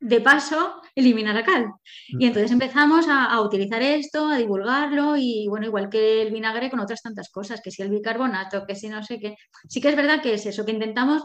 [0.00, 1.72] de paso, elimina la cal.
[2.08, 6.80] Y entonces empezamos a, utilizar esto, a divulgarlo y bueno, igual que el vinagre con
[6.80, 9.36] otras tantas cosas, que si el bicarbonato, que si no sé qué.
[9.68, 11.22] Sí que es verdad que es eso, que intentamos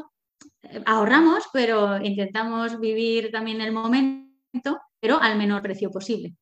[0.85, 6.35] ahorramos, pero intentamos vivir también el momento, pero al menor precio posible.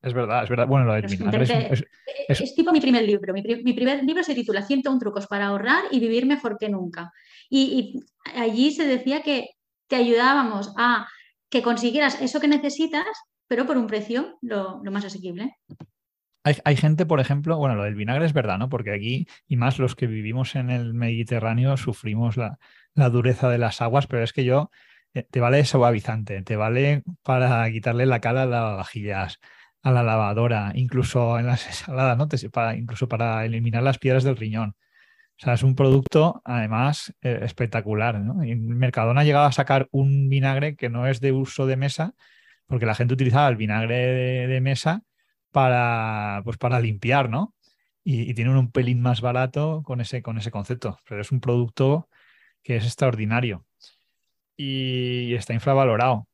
[0.00, 0.66] Es verdad, es verdad.
[0.68, 3.32] Bueno, lo del es, tipo mi primer libro.
[3.34, 7.12] Mi, primer libro se titula 101 trucos para ahorrar y vivir mejor que nunca.
[7.50, 8.00] Y,
[8.36, 9.48] allí se decía que
[9.88, 11.08] te ayudábamos a
[11.50, 13.06] que consiguieras eso que necesitas,
[13.48, 15.56] pero por un precio lo, más asequible.
[16.64, 18.70] Hay, gente, por ejemplo, bueno, lo del vinagre es verdad, ¿no?
[18.70, 22.58] Porque aquí, y más los que vivimos en el Mediterráneo, sufrimos la,
[22.94, 24.70] dureza de las aguas, pero es que yo,
[25.12, 29.40] eh, te vale suavizante, te vale para quitarle la cara a las vajillas,
[29.82, 32.28] a la lavadora, incluso en las ensaladas, ¿no?
[32.50, 34.74] para, incluso para eliminar las piedras del riñón.
[35.40, 38.44] O sea, es un producto, además, eh, espectacular, ¿no?
[38.44, 42.14] Y Mercadona ha llegado a sacar un vinagre que no es de uso de mesa,
[42.66, 45.02] porque la gente utilizaba el vinagre de mesa
[45.52, 47.54] para, pues para limpiar, ¿no?
[48.04, 52.08] Y, tienen un pelín más barato con ese, con ese concepto, pero es un producto
[52.62, 53.66] que es extraordinario
[54.56, 56.26] y está infravalorado.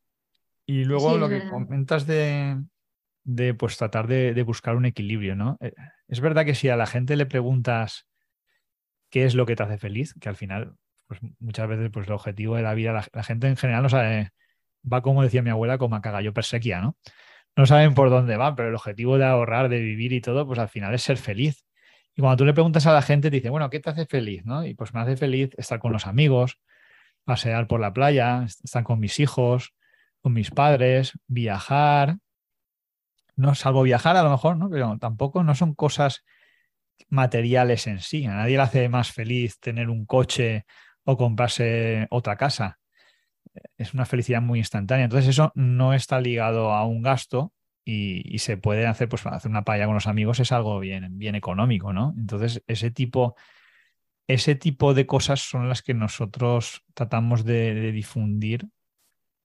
[0.67, 2.63] Y luego lo que comentas de,
[3.25, 5.59] de pues tratar de, buscar un equilibrio, ¿no?
[5.61, 5.75] Eh,
[6.09, 8.07] es verdad que si a la gente le preguntas
[9.15, 10.75] qué es lo que te hace feliz, que al final,
[11.07, 14.33] pues muchas veces, pues el objetivo de la vida, la, gente en general no sabe,
[14.93, 16.97] va como decía mi abuela, como a cagallo persequia, ¿no?
[17.55, 20.59] no saben por dónde va, pero el objetivo de ahorrar, de vivir y todo, pues
[20.59, 21.65] al final es ser feliz.
[22.17, 24.45] Y cuando tú le preguntas a la gente, te dice, bueno, ¿qué te hace feliz?
[24.45, 24.67] ¿no?
[24.67, 26.59] Y pues me hace feliz estar con los amigos,
[27.23, 29.75] pasear por la playa, estar con mis hijos,
[30.23, 32.17] con mis padres, viajar.
[33.37, 34.69] No salvo viajar a lo mejor, ¿no?
[34.71, 36.25] Pero tampoco no son cosas
[37.09, 38.25] materiales en sí.
[38.27, 40.65] A nadie le hace más feliz tener un coche
[41.05, 42.79] o comprarse otra casa
[43.77, 45.05] es una felicidad muy instantánea.
[45.05, 47.53] Entonces eso no está ligado a un gasto
[47.85, 51.35] y, se puede hacer, pues hacer una paella con los amigos es algo bien, bien
[51.35, 52.15] económico, ¿no?
[52.17, 53.37] Entonces ese tipo
[54.27, 58.69] ese tipo de cosas son las que nosotros tratamos de, difundir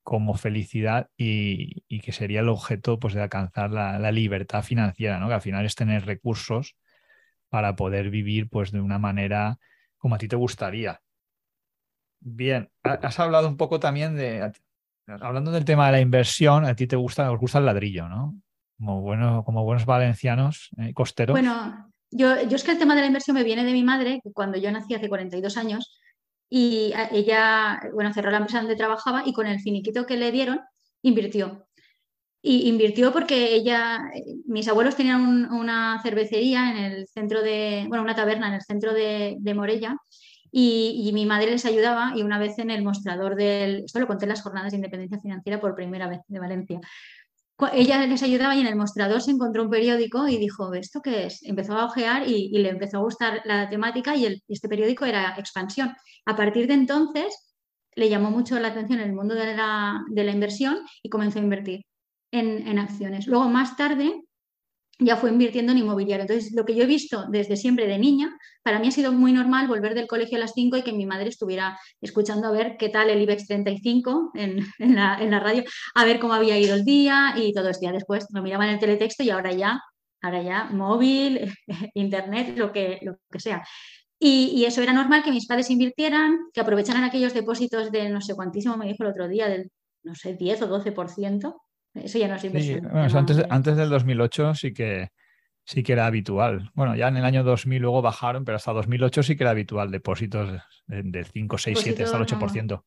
[0.04, 5.28] como felicidad y, que sería el objeto pues, de alcanzar la, libertad financiera, ¿no?
[5.28, 6.78] que al final es tener recursos
[7.50, 9.60] para poder vivir pues, de una manera
[9.98, 11.02] como a ti te gustaría.
[12.22, 14.52] Bien, has hablado un poco también de,
[15.22, 18.36] hablando del tema de la inversión, a ti te gusta, os gusta el ladrillo, ¿no?
[18.78, 21.34] Como, bueno, como buenos valencianos, eh, costeros.
[21.34, 24.22] Bueno, yo, yo es que el tema de la inversión me viene de mi madre,
[24.24, 26.00] que cuando yo nací hace 42 años,
[26.50, 30.62] y ella, bueno, cerró la empresa donde trabajaba y con el finiquito que le dieron,
[31.04, 31.68] invirtió.
[32.42, 34.00] Y invirtió porque ella,
[34.46, 38.94] mis abuelos tenían una cervecería en el centro de, bueno, una taberna en el centro
[38.94, 39.98] de, de Morella
[40.52, 44.26] y, mi madre les ayudaba y una vez en el mostrador del, esto lo conté
[44.26, 46.80] en las jornadas de independencia financiera por primera vez de Valencia,
[47.74, 51.26] ella les ayudaba y en el mostrador se encontró un periódico y dijo, ¿esto qué
[51.26, 51.44] es?
[51.44, 55.94] Empezó a ojear y, le empezó a gustar la temática y, este periódico era Expansión.
[56.26, 57.54] A partir de entonces
[57.96, 61.82] le llamó mucho la atención el mundo de la, inversión y comenzó a invertir
[62.32, 63.28] en, en acciones.
[63.28, 64.24] Luego, más tarde,
[65.00, 66.24] ya fue invirtiendo en inmobiliario.
[66.24, 69.32] Entonces, lo que yo he visto desde siempre de niña, para mí ha sido muy
[69.32, 72.76] normal volver del colegio a las 5 y que mi madre estuviera escuchando a ver
[72.78, 74.66] qué tal el IBEX 35 en,
[74.96, 75.64] la, radio,
[75.96, 77.86] a ver cómo había ido el día y todo esto.
[77.86, 79.82] Ya después lo miraba en el teletexto y ahora ya,
[80.22, 81.50] ahora ya móvil,
[81.94, 83.64] internet, lo que, lo que sea.
[84.22, 88.36] Y, eso era normal que mis padres invirtieran, que aprovecharan aquellos depósitos de no sé
[88.36, 89.72] cuantísimo, me dijo el otro día, del,
[90.04, 91.56] no sé, 10 o 12%,
[92.04, 92.88] eso ya no es inversión.
[92.88, 95.10] antes, antes del 2008 sí que,
[95.70, 96.72] sí que era habitual.
[96.74, 99.92] Bueno, ya en el año 2000 luego bajaron, pero hasta 2008 sí que era habitual
[99.92, 100.50] depósitos
[100.88, 102.84] de, 5, 6, 7 hasta el 8%.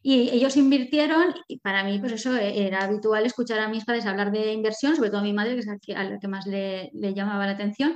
[0.00, 4.06] Y ellos invirtieron y para mí, pues eso, e, era habitual escuchar a mis padres
[4.06, 6.90] hablar de inversión, sobre todo a mi madre, que es a la que más le,
[6.94, 7.94] llamaba la atención,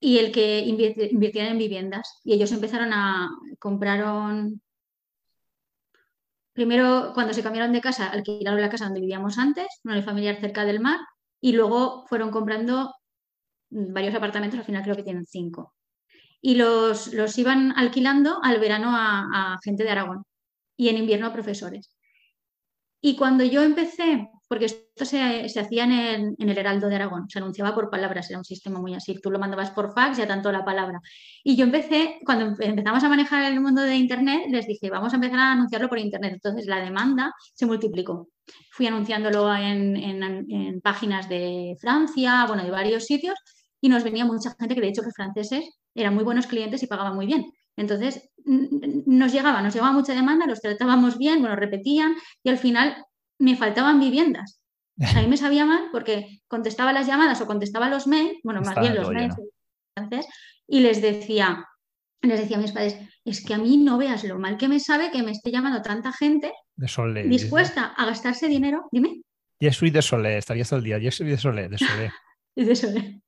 [0.00, 2.20] y el que invirtieran en viviendas.
[2.24, 4.60] Y ellos empezaron a, compraron
[6.58, 10.64] Primero, cuando se cambiaron de casa, alquilaron la casa donde vivíamos antes, una familiar cerca
[10.64, 10.98] del mar,
[11.40, 12.96] y luego fueron comprando
[13.70, 15.76] varios apartamentos, al final creo que tienen cinco.
[16.40, 20.24] Y los, los iban alquilando al verano a gente de Aragón
[20.76, 21.94] y en invierno a profesores.
[23.00, 27.74] Y cuando yo empecé porque esto se, hacía en el, Heraldo de Aragón, se anunciaba
[27.74, 30.64] por palabras, era un sistema muy así, tú lo mandabas por fax, ya tanto la
[30.64, 31.00] palabra.
[31.44, 35.16] Y yo empecé, cuando empezamos a manejar el mundo de Internet, les dije, vamos a
[35.16, 36.32] empezar a anunciarlo por Internet.
[36.34, 38.30] Entonces la demanda se multiplicó.
[38.70, 43.38] Fui anunciándolo en, en páginas de Francia, bueno, de varios sitios,
[43.80, 46.86] y nos venía mucha gente que de hecho los franceses eran muy buenos clientes y
[46.86, 47.52] pagaban muy bien.
[47.76, 53.04] Entonces nos llegaba, nos llegaba mucha demanda, los tratábamos bien, bueno, repetían y al final
[53.38, 54.60] me faltaban viviendas.
[55.00, 58.78] A mí me sabía mal porque contestaba las llamadas o contestaba los mails, bueno, más
[58.80, 59.36] bien los mails,
[60.66, 61.64] y les decía,
[62.22, 64.80] les decía a mis padres, es que a mí no veas lo mal que me
[64.80, 66.52] sabe que me esté llamando tanta gente
[67.26, 68.88] dispuesta a gastarse dinero.
[68.92, 69.22] Dime.
[69.58, 70.98] Y soy de Solé, estaría todo el día.
[70.98, 72.12] Yo soy de Solé, de Solé.
[72.56, 73.20] de Solé.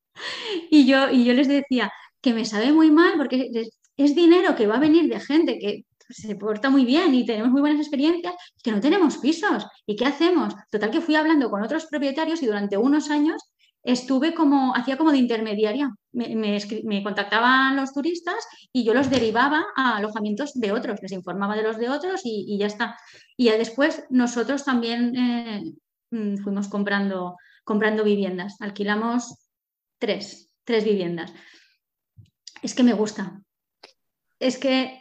[0.71, 3.51] Y yo, y yo les decía que me sabe muy mal porque
[3.97, 7.51] es dinero que va a venir de gente que se porta muy bien y tenemos
[7.51, 9.67] muy buenas experiencias, que no tenemos pisos.
[9.87, 10.55] ¿Y qué hacemos?
[10.71, 13.43] Total que fui hablando con otros propietarios y durante unos años
[13.83, 15.95] estuve como, hacía como de intermediaria.
[16.13, 21.63] Me, contactaban los turistas y yo los derivaba a alojamientos de otros, les informaba de
[21.63, 22.97] los de otros y, ya está.
[23.37, 25.63] Y ya después nosotros también eh,
[26.11, 28.57] mm, fuimos comprando, comprando viviendas.
[28.61, 29.49] Alquilamos
[29.99, 31.33] tres, tres viviendas.
[32.63, 33.41] Es que me gusta.
[34.39, 35.00] Es que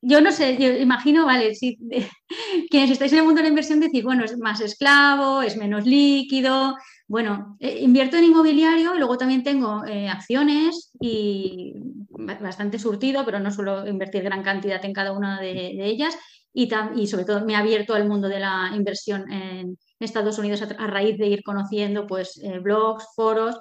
[0.00, 1.76] yo no sé, yo imagino, vale, si
[2.70, 5.86] quienes estáis en el mundo de la inversión decís, bueno, es más esclavo, es menos
[5.86, 6.76] líquido.
[7.06, 11.72] Bueno, eh, invierto en inmobiliario y luego también tengo eh, acciones y
[12.10, 16.16] bastante surtido, pero no suelo invertir gran cantidad en cada una de, ellas.
[16.52, 20.62] Y, y, sobre todo me ha abierto al mundo de la inversión en Estados Unidos
[20.62, 23.58] a, raíz de ir conociendo pues, eh, blogs, foros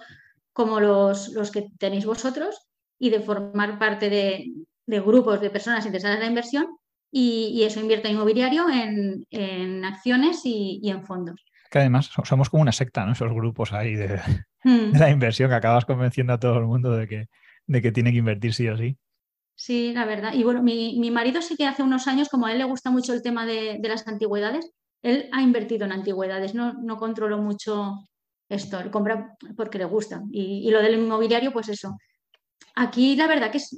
[0.54, 2.68] como los, los que tenéis vosotros
[3.00, 4.46] y de formar parte de,
[4.88, 6.68] de grupos de personas interesadas en la inversión
[7.12, 11.46] y, eso invierte en inmobiliario, en, acciones y, en fondos.
[11.70, 13.12] Que además somos como una secta, ¿no?
[13.12, 14.20] Esos grupos ahí de,
[14.64, 14.98] hmm.
[14.98, 17.28] la inversión que acabas convenciendo a todo el mundo de que,
[17.66, 18.98] de que tiene que invertir sí o sí.
[19.56, 20.34] Sí, la verdad.
[20.34, 23.14] Y bueno, mi, marido sí que hace unos años, como a él le gusta mucho
[23.14, 28.08] el tema de, las antigüedades, él ha invertido en antigüedades, no, no controlo mucho
[28.50, 30.22] esto, él compra porque le gusta.
[30.32, 31.98] Y, y, lo del inmobiliario, pues eso.
[32.76, 33.76] Aquí la verdad que es,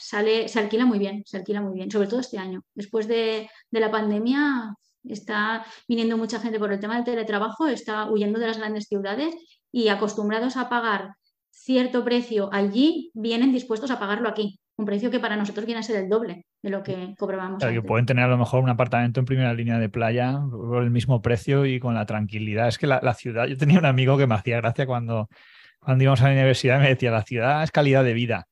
[0.00, 2.62] sale, se alquila muy bien, se alquila muy bien, sobre todo este año.
[2.74, 4.74] Después de, la pandemia
[5.04, 9.34] está viniendo mucha gente por el tema del teletrabajo, está huyendo de las grandes ciudades
[9.70, 11.14] y acostumbrados a pagar
[11.50, 14.58] cierto precio allí, vienen dispuestos a pagarlo aquí.
[14.76, 17.58] Un precio que para nosotros viene a ser el doble de lo que cobrábamos.
[17.58, 20.82] Claro, que pueden tener a lo mejor un apartamento en primera línea de playa por
[20.82, 22.68] el mismo precio y con la tranquilidad.
[22.68, 25.28] Es que la, ciudad, yo tenía un amigo que me hacía gracia cuando,
[25.78, 28.48] cuando íbamos a la universidad, me decía, la ciudad es calidad de vida.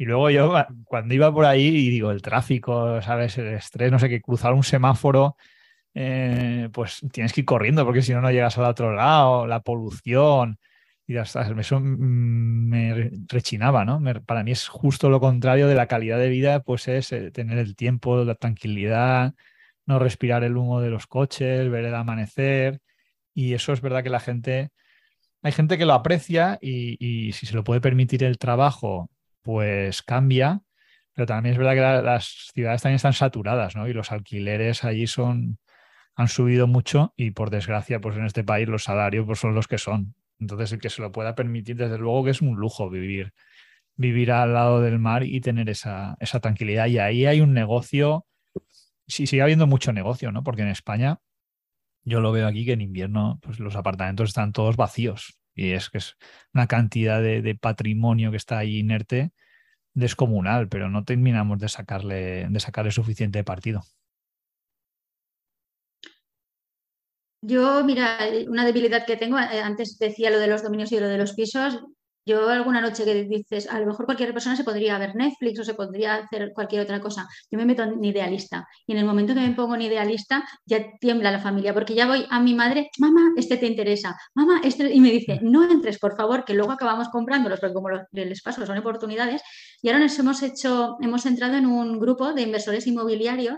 [0.00, 3.36] Y luego yo, cuando iba por ahí, y digo, el tráfico, ¿sabes?
[3.36, 5.36] El estrés, no sé qué, cruzar un semáforo,
[5.94, 9.60] eh, pues tienes que ir corriendo porque si no, no llegas al otro lado, la
[9.60, 10.58] polución.
[11.06, 14.00] Y eso me rechinaba, ¿no?
[14.24, 17.58] para mí es justo lo contrario de la calidad de vida, pues es eh, tener
[17.58, 19.34] el tiempo, la tranquilidad,
[19.86, 22.80] no respirar el humo de los coches, ver el amanecer.
[23.34, 24.70] Y eso es verdad que la gente,
[25.42, 29.10] hay gente que lo aprecia y si se lo puede permitir el trabajo
[29.42, 30.62] pues cambia,
[31.14, 33.88] pero también es verdad que las ciudades también están saturadas, ¿no?
[33.88, 35.58] Y los alquileres allí son,
[36.14, 39.68] han subido mucho y por desgracia, pues en este país los salarios pues, son los
[39.68, 40.14] que son.
[40.38, 43.32] Entonces, el que se lo pueda permitir, desde luego que es un lujo vivir,
[43.96, 46.86] vivir al lado del mar y tener esa, esa tranquilidad.
[46.86, 48.26] Y ahí hay un negocio,
[49.06, 50.42] sí, sigue habiendo mucho negocio, ¿no?
[50.42, 51.18] Porque en España,
[52.04, 55.39] yo lo veo aquí que en invierno, pues los apartamentos están todos vacíos.
[55.60, 56.16] Y es que es
[56.54, 59.30] una cantidad de, patrimonio que está ahí inerte
[59.92, 63.82] descomunal, pero no terminamos de sacarle, de sacarle suficiente partido.
[67.42, 71.08] Yo, mira, una debilidad que tengo, eh, antes decía lo de los dominios y lo
[71.08, 71.78] de los pisos,
[72.24, 75.64] yo alguna noche que dices, a lo mejor cualquier persona se podría ver Netflix o
[75.64, 77.28] se podría hacer cualquier otra cosa.
[77.50, 80.84] Yo me meto en idealista y en el momento que me pongo en idealista ya
[81.00, 84.92] tiembla la familia porque ya voy a mi madre, mamá, este te interesa, mamá, este,
[84.92, 88.64] y me dice, no entres, por favor, que luego acabamos comprándolos porque como les paso
[88.66, 89.42] son oportunidades.
[89.82, 93.56] Y ahora nos hemos hecho, hemos entrado en un grupo de inversores inmobiliarios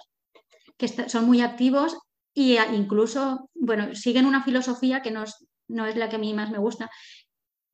[0.77, 1.97] que son muy activos
[2.35, 5.25] e incluso, bueno, siguen una filosofía que no
[5.73, 6.91] no es la que a mí más me gusta,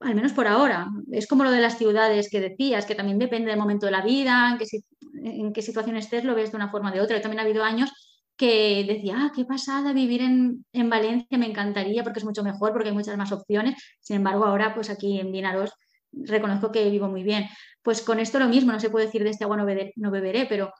[0.00, 0.88] al menos por ahora.
[1.10, 4.02] Es como lo de las ciudades que decías, que también depende del momento de la
[4.02, 7.16] vida, en qué, en situación estés, lo ves de una forma o de otra.
[7.16, 7.90] Y también ha habido años
[8.36, 12.90] que decía, ah, qué pasada vivir en, Valencia, me encantaría porque es mucho mejor, porque
[12.90, 13.82] hay muchas más opciones.
[14.00, 15.72] Sin embargo, ahora pues aquí en Vinaros
[16.12, 17.46] reconozco que vivo muy bien.
[17.82, 20.46] Pues con esto lo mismo, no se puede decir de este agua no, no beberé,
[20.46, 20.72] pero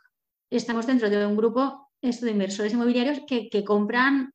[0.51, 4.33] estamos dentro de un grupo de inversores inmobiliarios que compran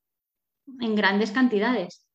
[0.79, 2.05] en grandes cantidades.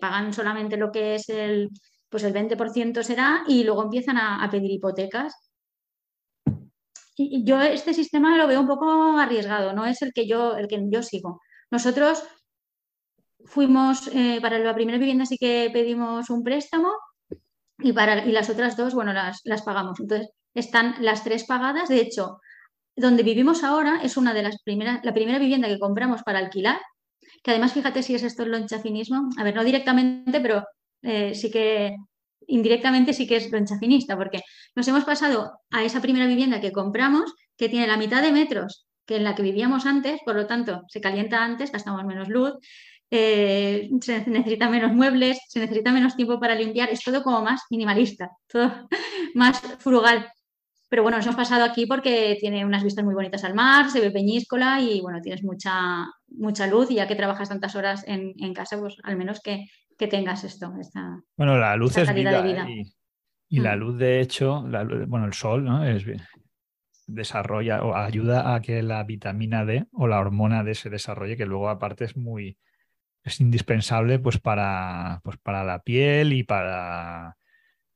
[0.00, 1.70] pagan solamente lo que es el,
[2.08, 5.34] pues el 20% será y luego empiezan a, pedir hipotecas.
[7.16, 10.68] Y yo este sistema lo veo un poco arriesgado, no es el que yo, el
[10.68, 11.40] que yo sigo.
[11.70, 12.22] Nosotros
[13.44, 16.92] fuimos, eh, para la primera vivienda sí que pedimos un préstamo
[17.78, 19.98] y, para, y las otras dos, bueno, las, las pagamos.
[20.00, 21.88] Entonces, están las tres pagadas.
[21.88, 22.40] De hecho,
[22.96, 26.80] donde vivimos ahora es una de las primeras, la primera vivienda que compramos para alquilar,
[27.42, 30.64] que además, fíjate si es esto el lonchafinismo, a ver, no directamente, pero
[31.02, 31.96] eh, sí que
[32.46, 34.40] indirectamente sí que es lonchafinista, porque
[34.74, 38.86] nos hemos pasado a esa primera vivienda que compramos, que tiene la mitad de metros
[39.08, 42.52] que en la que vivíamos antes, por lo tanto, se calienta antes, gastamos menos luz,
[43.10, 47.62] eh, se necesita menos muebles, se necesita menos tiempo para limpiar, es todo como más
[47.70, 48.86] minimalista, todo
[49.34, 50.30] más frugal.
[50.90, 54.00] Pero bueno, nos hemos pasado aquí porque tiene unas vistas muy bonitas al mar, se
[54.00, 58.34] ve peñíscola y bueno, tienes mucha, mucha luz y ya que trabajas tantas horas en,
[58.38, 59.66] en casa, pues al menos que,
[59.98, 60.72] que tengas esto.
[60.80, 62.66] Esta, bueno, la luz es vida,
[63.48, 63.78] Y, la mm.
[63.78, 64.62] luz, de hecho,
[65.06, 65.84] bueno, el sol, ¿no?
[65.84, 66.04] Es,
[67.06, 71.46] desarrolla o ayuda a que la vitamina D o la hormona D se desarrolle, que
[71.46, 72.58] luego aparte es muy
[73.24, 77.36] es indispensable pues para, pues para la piel y para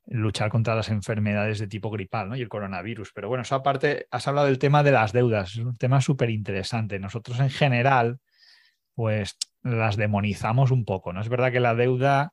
[0.07, 2.37] luchar contra las enfermedades de tipo gripal ¿no?
[2.37, 3.13] y el coronavirus.
[3.15, 6.31] Pero bueno, eso aparte, has hablado del tema de las deudas, es un tema súper
[6.31, 6.99] interesante.
[6.99, 8.19] Nosotros en general,
[8.95, 11.21] pues las demonizamos un poco, ¿no?
[11.21, 12.33] Es verdad que la deuda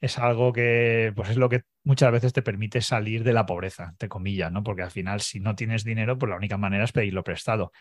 [0.00, 3.94] es algo que, pues es lo que muchas veces te permite salir de la pobreza,
[3.98, 4.62] te comillas, ¿no?
[4.62, 7.72] Porque al final, si no tienes dinero, pues la única manera es pedirlo prestado.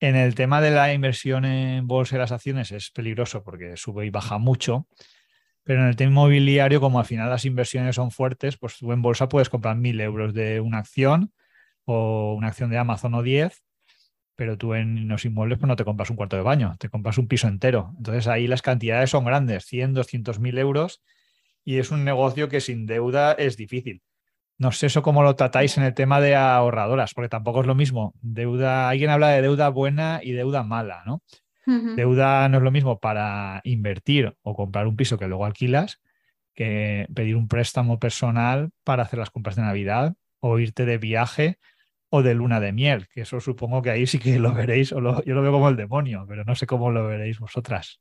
[0.00, 4.04] En el tema de la inversión en bolsa y las acciones es peligroso porque sube
[4.04, 4.86] y baja mucho,
[5.62, 9.00] pero en el tema inmobiliario, como al final las inversiones son fuertes, pues tú en
[9.00, 11.32] bolsa puedes comprar mil euros de una acción
[11.86, 13.62] o una acción de Amazon o 10
[14.36, 17.18] pero tú en los inmuebles pues no te compras un cuarto de baño, te compras
[17.18, 17.92] un piso entero.
[17.96, 21.02] Entonces ahí las cantidades son grandes, 100, 200 mil euros,
[21.64, 24.02] y es un negocio que sin deuda es difícil.
[24.58, 27.74] No sé eso cómo lo tratáis en el tema de ahorradoras, porque tampoco es lo
[27.74, 28.14] mismo.
[28.20, 31.22] Deuda, alguien habla de deuda buena y deuda mala, ¿no?
[31.66, 35.98] Deuda no es lo mismo para invertir o comprar un piso que luego alquilas
[36.54, 41.58] que pedir un préstamo personal para hacer las compras de Navidad o irte de viaje
[42.14, 45.00] o de luna de miel, que eso supongo que ahí sí que lo veréis, o
[45.00, 47.98] yo lo veo como el demonio, pero no sé cómo lo veréis vosotras.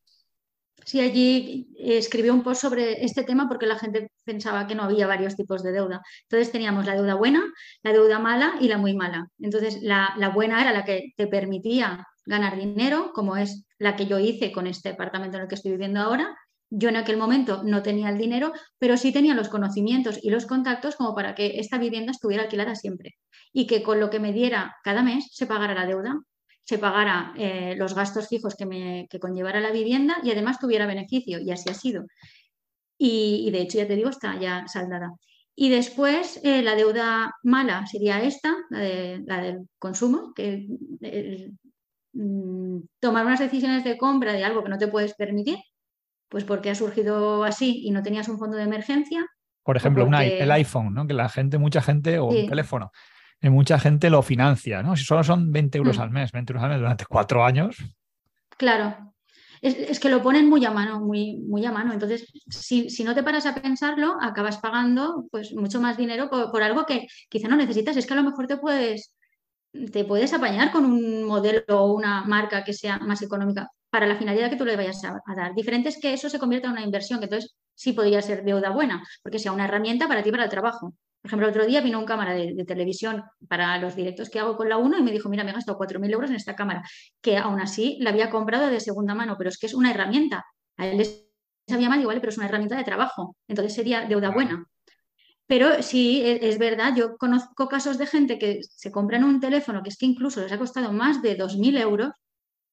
[0.85, 5.07] Sí, allí escribió un post sobre este tema porque la gente pensaba que no había
[5.07, 6.01] varios tipos de deuda.
[6.23, 7.41] Entonces teníamos la deuda buena,
[7.81, 9.29] la deuda mala y la muy mala.
[9.39, 14.05] Entonces la, la buena era la que te permitía ganar dinero, como es la que
[14.05, 16.37] yo hice con este apartamento en el que estoy viviendo ahora.
[16.75, 20.47] Yo en aquel momento no tenía el dinero, pero sí tenía los conocimientos y los
[20.47, 23.15] contactos como para que esta vivienda estuviera alquilada siempre
[23.51, 26.19] y que con lo que me diera cada mes se pagara la deuda,
[26.63, 30.87] se pagara eh, los gastos fijos que, me, que conllevara la vivienda y además tuviera
[30.87, 32.05] beneficio y así ha sido.
[32.97, 35.11] Y, de hecho, ya te digo, está ya saldada.
[35.55, 40.67] Y después eh, la deuda mala sería esta, la, del consumo, que
[42.13, 45.57] Mm, tomar unas decisiones de compra de algo que no te puedes permitir,
[46.33, 49.23] pues porque ha surgido así y no tenías un fondo de emergencia.
[49.61, 51.05] Por ejemplo, el iPhone, ¿no?
[51.05, 52.91] que la gente, mucha gente, o un teléfono,
[53.39, 54.95] eh, mucha gente lo financia, ¿no?
[54.95, 56.01] Si solo son 20 euros mm.
[56.01, 57.77] al mes, 20 euros al mes durante cuatro años.
[58.57, 59.13] Claro,
[59.61, 61.93] es, que lo ponen muy a mano, muy, muy a mano.
[61.93, 66.63] Entonces, si, no te paras a pensarlo, acabas pagando pues mucho más dinero por, por,
[66.63, 67.95] algo que quizá no necesitas.
[67.95, 69.13] Es que a lo mejor te puedes
[69.91, 74.15] te puedes apañar con un modelo o una marca que sea más económica para la
[74.15, 75.53] finalidad que tú le vayas a, dar.
[75.53, 78.71] Diferente es que eso se convierta en una inversión, que entonces sí podría ser deuda
[78.71, 80.95] buena, porque sea una herramienta para ti para el trabajo.
[81.21, 84.57] Por ejemplo, el otro día vino un cámara de, televisión para los directos que hago
[84.57, 86.81] con la 1 y me dijo, mira, me he gastado 4.000 euros en esta cámara,
[87.21, 90.43] que aún así la había comprado de segunda mano, pero es que es una herramienta.
[90.77, 91.27] A él les
[91.67, 93.35] sabía mal igual, pero es una herramienta de trabajo.
[93.47, 94.65] Entonces sería deuda buena.
[95.45, 99.83] Pero sí, e, es verdad, yo conozco casos de gente que se compran un teléfono
[99.83, 102.09] que es que incluso les ha costado más de 2.000 euros.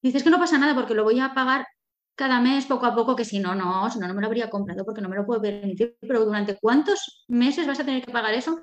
[0.03, 1.67] Dices que no pasa nada porque lo voy a pagar
[2.15, 4.51] cada mes poco a poco, que si no, no, si no, no me lo habría
[4.51, 5.97] comprado porque no me lo puedo permitir.
[6.01, 8.61] Pero durante cuántos meses vas a tener que pagar eso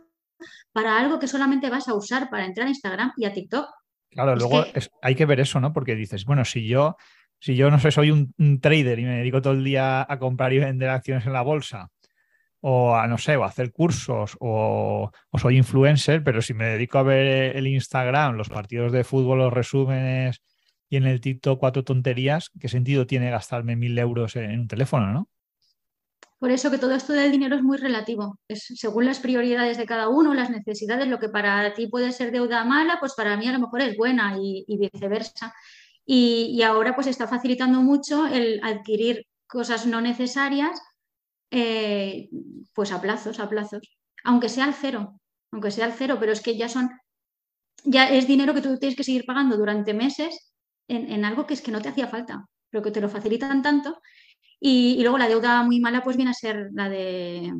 [0.72, 3.68] para algo que solamente vas a usar para entrar a Instagram y a TikTok.
[4.12, 4.64] Claro, luego
[5.02, 5.74] hay que ver eso, ¿no?
[5.74, 6.98] Porque dices, bueno, si yo,
[7.40, 10.54] si yo no sé, soy un, trader y me dedico todo el día a comprar
[10.54, 11.90] y vender acciones en la bolsa
[12.60, 16.98] o a, no sé, o a hacer cursos o, soy influencer, pero si me dedico
[16.98, 20.42] a ver el Instagram, los partidos de fútbol, los resúmenes
[20.90, 25.12] y en el TikTok cuatro tonterías, ¿qué sentido tiene gastarme mil euros en un teléfono,
[25.12, 25.30] no?
[26.40, 28.40] Por eso que todo esto del dinero es muy relativo.
[28.48, 32.32] Es según las prioridades de cada uno, las necesidades, lo que para ti puede ser
[32.32, 35.54] deuda mala, pues para mí a lo mejor es buena y, viceversa.
[36.06, 40.80] Y, ahora pues está facilitando mucho el adquirir cosas no necesarias
[41.52, 42.30] eh,
[42.74, 43.82] pues a plazos, a plazos,
[44.24, 45.20] aunque sea al cero,
[45.52, 46.92] aunque sea al cero, pero es que ya son,
[47.84, 50.54] ya es dinero que tú tienes que seguir pagando durante meses
[50.88, 54.02] en, algo que es que no te hacía falta, pero que te lo facilitan tanto.
[54.60, 57.54] y, luego la deuda muy mala pues viene a ser la de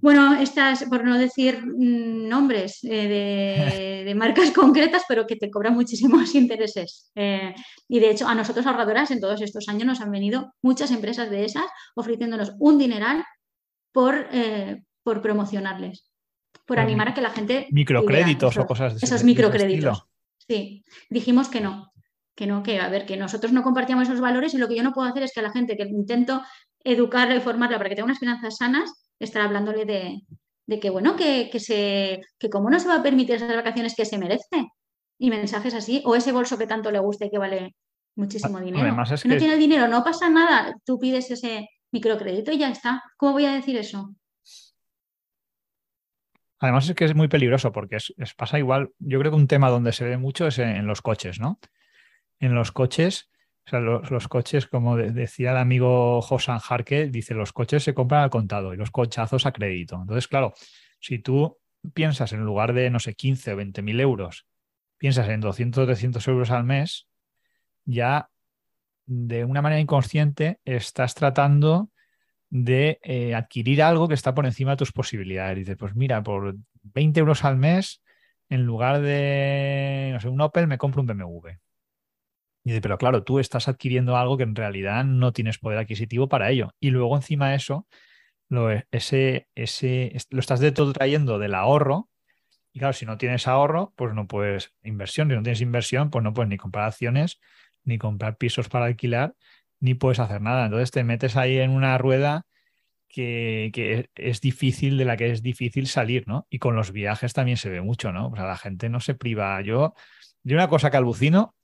[0.00, 5.74] bueno, estas, por no decir mm, nombres eh, de, marcas concretas, pero que te cobran
[5.74, 7.10] muchísimos intereses.
[7.14, 7.54] Eh,
[7.88, 11.30] y de hecho, a nosotros ahorradoras en todos estos años nos han venido muchas empresas
[11.30, 13.24] de esas ofreciéndonos un dineral
[13.92, 16.10] por, eh, por promocionarles,
[16.66, 17.68] por animar a que la gente...
[17.70, 20.04] Microcréditos o cosas de Esos microcréditos.
[20.38, 21.91] Sí, dijimos que no,
[22.34, 24.82] que no, que a ver, que nosotros no compartíamos esos valores y lo que yo
[24.82, 26.42] no puedo hacer es que a la gente que intento
[26.84, 31.50] educarla y formarla para que tenga unas finanzas sanas, estar hablándole de, que, bueno, que,
[31.58, 34.68] se, que cómo no se va a permitir esas vacaciones que se merece.
[35.18, 37.76] Y mensajes así, o ese bolso que tanto le gusta y que vale
[38.16, 38.82] muchísimo dinero.
[38.82, 42.70] Además es que no tiene dinero, no pasa nada, tú pides ese microcrédito y ya
[42.70, 43.02] está.
[43.16, 44.16] ¿Cómo voy a decir eso?
[46.58, 49.68] Además es que es muy peligroso porque es, pasa igual, yo creo que un tema
[49.68, 51.58] donde se ve mucho es en los coches, ¿no?
[52.42, 53.32] En los coches
[53.66, 58.24] o sea, los, coches, como decía el amigo Josan Jarque, dice, los coches se compran
[58.24, 59.98] al contado y los cochazos a crédito.
[60.00, 60.52] Entonces, claro,
[61.00, 61.58] si tú
[61.94, 64.46] piensas en lugar de, no sé, 15 o 20 mil euros,
[64.98, 67.08] piensas en 200 o 300 euros al mes,
[67.84, 68.30] ya
[69.06, 71.90] de una manera inconsciente estás tratando
[72.50, 75.58] de eh, adquirir algo que está por encima de tus posibilidades.
[75.58, 78.02] Dices, pues mira, por 20 euros al mes,
[78.48, 81.62] en lugar de, no sé, un Opel, me compro un BMW
[82.64, 86.74] pero claro, tú estás adquiriendo algo que en realidad no tienes poder adquisitivo para ello.
[86.80, 87.86] Y luego encima de eso,
[88.48, 92.08] lo, ese, ese, lo estás de todo trayendo del ahorro.
[92.72, 95.28] Y claro, si no tienes ahorro, pues no puedes inversión.
[95.28, 97.40] Si no tienes inversión, pues no puedes ni comprar acciones,
[97.84, 99.34] ni comprar pisos para alquilar,
[99.80, 100.66] ni puedes hacer nada.
[100.66, 102.46] Entonces te metes ahí en una rueda
[103.08, 106.46] que, que, es difícil, de la que es difícil salir, ¿no?
[106.50, 108.28] Y con los viajes también se ve mucho, ¿no?
[108.28, 109.60] O sea, la gente no se priva.
[109.62, 109.94] Yo,
[110.42, 111.54] de una cosa que alucino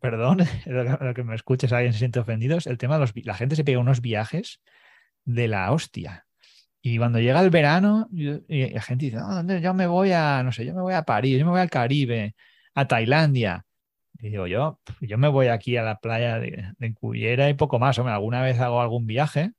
[0.00, 3.56] perdón, lo que me escuches alguien se siente ofendido, el tema de los, la gente
[3.56, 4.60] se pega unos viajes
[5.24, 6.26] de la hostia.
[6.82, 9.18] Y cuando llega el verano, y la gente dice,
[9.60, 11.70] yo me voy a, no sé, yo me voy a París, yo me voy al
[11.70, 12.36] Caribe,
[12.74, 13.64] a Tailandia.
[14.20, 17.78] Y digo, yo, yo me voy aquí a la playa de, de Cuyera y poco
[17.78, 17.98] más.
[17.98, 19.52] Hombre, alguna vez hago algún viaje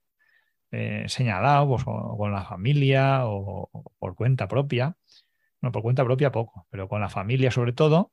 [0.72, 3.70] eh, señalado, pues, o, con la familia o,
[4.00, 4.98] por cuenta propia.
[5.62, 8.12] No, por cuenta propia poco, pero con la familia sobre todo,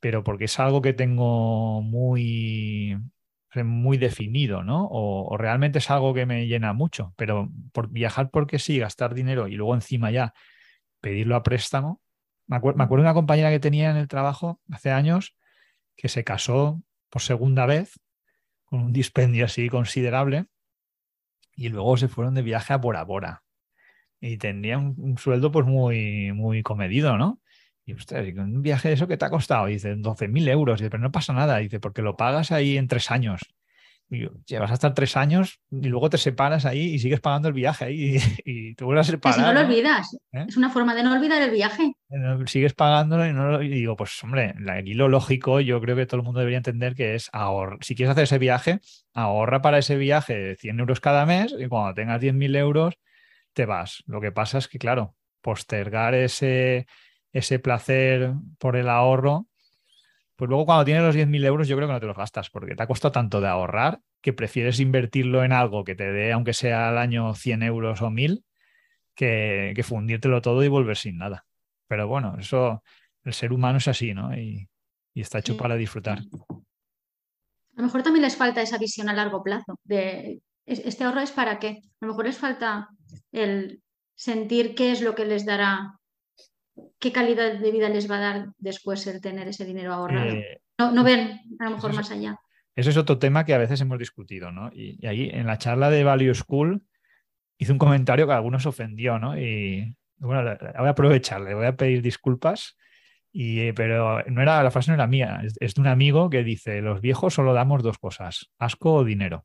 [0.00, 2.98] pero porque es algo que tengo muy,
[3.64, 4.88] muy definido, ¿no?
[4.90, 9.48] O, realmente es algo que me llena mucho, pero por viajar porque sí, gastar dinero
[9.48, 10.34] y luego encima ya
[11.00, 12.00] pedirlo a préstamo.
[12.46, 15.36] Me, acuerdo, de una compañera que tenía en el trabajo hace años
[15.96, 18.00] que se casó por segunda vez
[18.64, 20.46] con un dispendio así considerable
[21.56, 23.42] y luego se fueron de viaje a Bora Bora
[24.20, 27.40] y tendrían un, sueldo pues muy, muy comedido, ¿no?
[27.88, 31.02] Y usted, un viaje de eso que te ha costado, dice, 12.000 euros, dice, pero
[31.02, 33.40] no pasa nada, dice, porque lo pagas ahí en tres años.
[34.10, 37.86] Y llevas hasta tres años y luego te separas ahí y sigues pagando el viaje
[37.86, 39.36] ahí y, te vuelves a separar.
[39.36, 40.44] si no lo olvidas, ¿Eh?
[40.46, 41.94] es una forma de no olvidar el viaje.
[42.44, 46.04] Sigues pagándolo y no lo, y digo, pues hombre, aquí lo lógico, yo creo que
[46.04, 47.78] todo el mundo debería entender que es ahorrar.
[47.80, 48.80] Si quieres hacer ese viaje,
[49.14, 52.98] ahorra para ese viaje 100 euros cada mes y cuando tengas 10.000 euros
[53.54, 54.04] te vas.
[54.06, 56.86] Lo que pasa es que, claro, postergar ese,
[57.38, 59.48] ese placer por el ahorro
[60.38, 62.76] pues luego cuando tienes los 10.000 euros yo creo que no te los gastas porque
[62.76, 66.54] te ha costado tanto de ahorrar que prefieres invertirlo en algo que te dé, aunque
[66.54, 68.44] sea al año 100 euros o 1.000,
[69.16, 71.44] que, que fundírtelo todo y volver sin nada.
[71.88, 72.84] Pero bueno, eso,
[73.24, 74.32] el ser humano es así, ¿no?
[74.36, 74.68] Y,
[75.14, 76.20] está hecho para disfrutar.
[76.20, 81.32] A lo mejor también les falta esa visión a largo plazo de este ahorro es
[81.32, 81.82] para qué.
[82.00, 82.90] A lo mejor les falta
[83.32, 83.82] el
[84.14, 85.97] sentir qué es lo que les dará
[86.98, 90.30] qué calidad de vida les va a dar después el tener ese dinero ahorrado.
[90.30, 92.38] Eh, no, ven a lo mejor más allá.
[92.74, 94.70] Ese es otro tema que a veces hemos discutido, ¿no?
[94.72, 96.82] Y, ahí en la charla de Value School
[97.58, 99.38] hice un comentario que a algunos ofendió, ¿no?
[99.38, 102.76] Y bueno, voy a aprovechar, le voy a pedir disculpas.
[103.32, 106.42] Y, eh, pero no era, la frase no era mía, es, de un amigo que
[106.42, 109.44] dice, los viejos solo damos dos cosas, asco o dinero.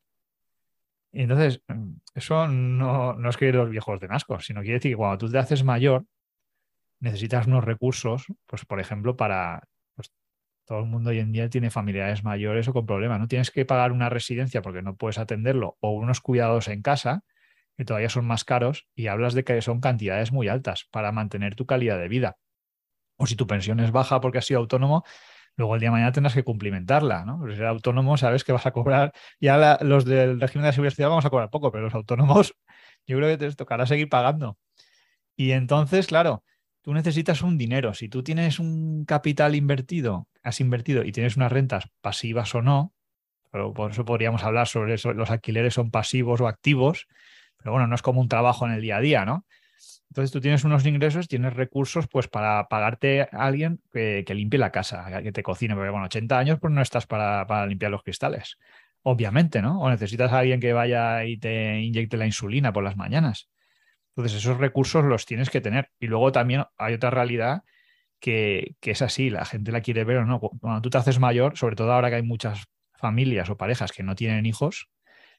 [1.12, 4.92] Y entonces, mm, eso no, no es que los viejos den asco, sino quiere decir
[4.92, 6.06] que cuando tú te haces mayor,
[7.04, 9.62] necesitas unos recursos, pues por ejemplo, para
[9.94, 10.10] pues,
[10.66, 13.28] todo el mundo hoy en día tiene familiares mayores o con problemas, ¿no?
[13.28, 17.22] Tienes que pagar una residencia porque no puedes atenderlo o unos cuidados en casa
[17.76, 21.54] que todavía son más caros y hablas de que son cantidades muy altas para mantener
[21.56, 22.36] tu calidad de vida.
[23.16, 25.04] O si tu pensión es baja porque has sido autónomo,
[25.56, 27.40] luego el día de mañana tendrás que cumplimentarla, ¿no?
[27.46, 31.26] si eres autónomo, sabes que vas a cobrar, ya los del régimen de seguridad vamos
[31.26, 32.54] a cobrar poco, pero los autónomos
[33.06, 34.56] yo creo que te tocará seguir pagando.
[35.36, 36.44] Y entonces, claro,
[36.84, 37.94] tú necesitas un dinero.
[37.94, 42.92] Si tú tienes un capital invertido, has invertido y tienes unas rentas pasivas o no,
[43.50, 47.08] pero por eso podríamos hablar sobre eso, los alquileres son pasivos o activos,
[47.56, 49.46] pero bueno, no es como un trabajo en el día a día, ¿no?
[50.10, 54.70] Entonces tú tienes unos ingresos, tienes recursos pues para pagarte a alguien que, limpie la
[54.70, 58.02] casa, que te cocine, porque bueno, 80 años pues no estás para, para limpiar los
[58.02, 58.58] cristales,
[59.02, 59.80] obviamente, ¿no?
[59.80, 63.48] O necesitas a alguien que vaya y te inyecte la insulina por las mañanas.
[64.16, 65.90] Entonces, esos recursos los tienes que tener.
[65.98, 67.64] Y luego también hay otra realidad
[68.20, 70.40] que, es así, la gente la quiere ver o no.
[70.40, 74.02] Cuando tú te haces mayor, sobre todo ahora que hay muchas familias o parejas que
[74.02, 74.88] no tienen hijos,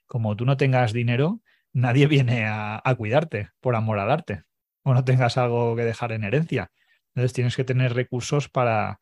[0.05, 1.41] como tú no tengas dinero,
[1.73, 4.43] nadie viene a, cuidarte por amor al arte
[4.83, 6.71] o no tengas algo que dejar en herencia.
[7.15, 8.99] Entonces tienes que tener recursos para,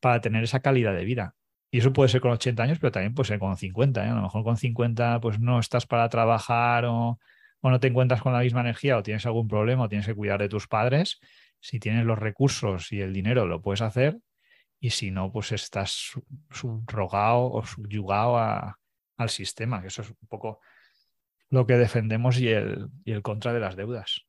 [0.00, 1.34] para tener esa calidad de vida.
[1.70, 4.04] Y eso puede ser con 80 años, pero también puede ser con 50.
[4.04, 4.08] ¿eh?
[4.10, 7.20] A lo mejor con 50 pues no estás para trabajar o,
[7.60, 10.14] o no te encuentras con la misma energía o tienes algún problema o tienes que
[10.14, 11.20] cuidar de tus padres,
[11.60, 14.18] si tienes los recursos y el dinero lo puedes hacer
[14.80, 16.12] y si no, pues estás
[16.50, 18.38] subrogado o subyugado
[19.16, 20.60] al sistema, eso es un poco
[21.50, 24.22] lo que defendemos y el, y el contra de las deudas.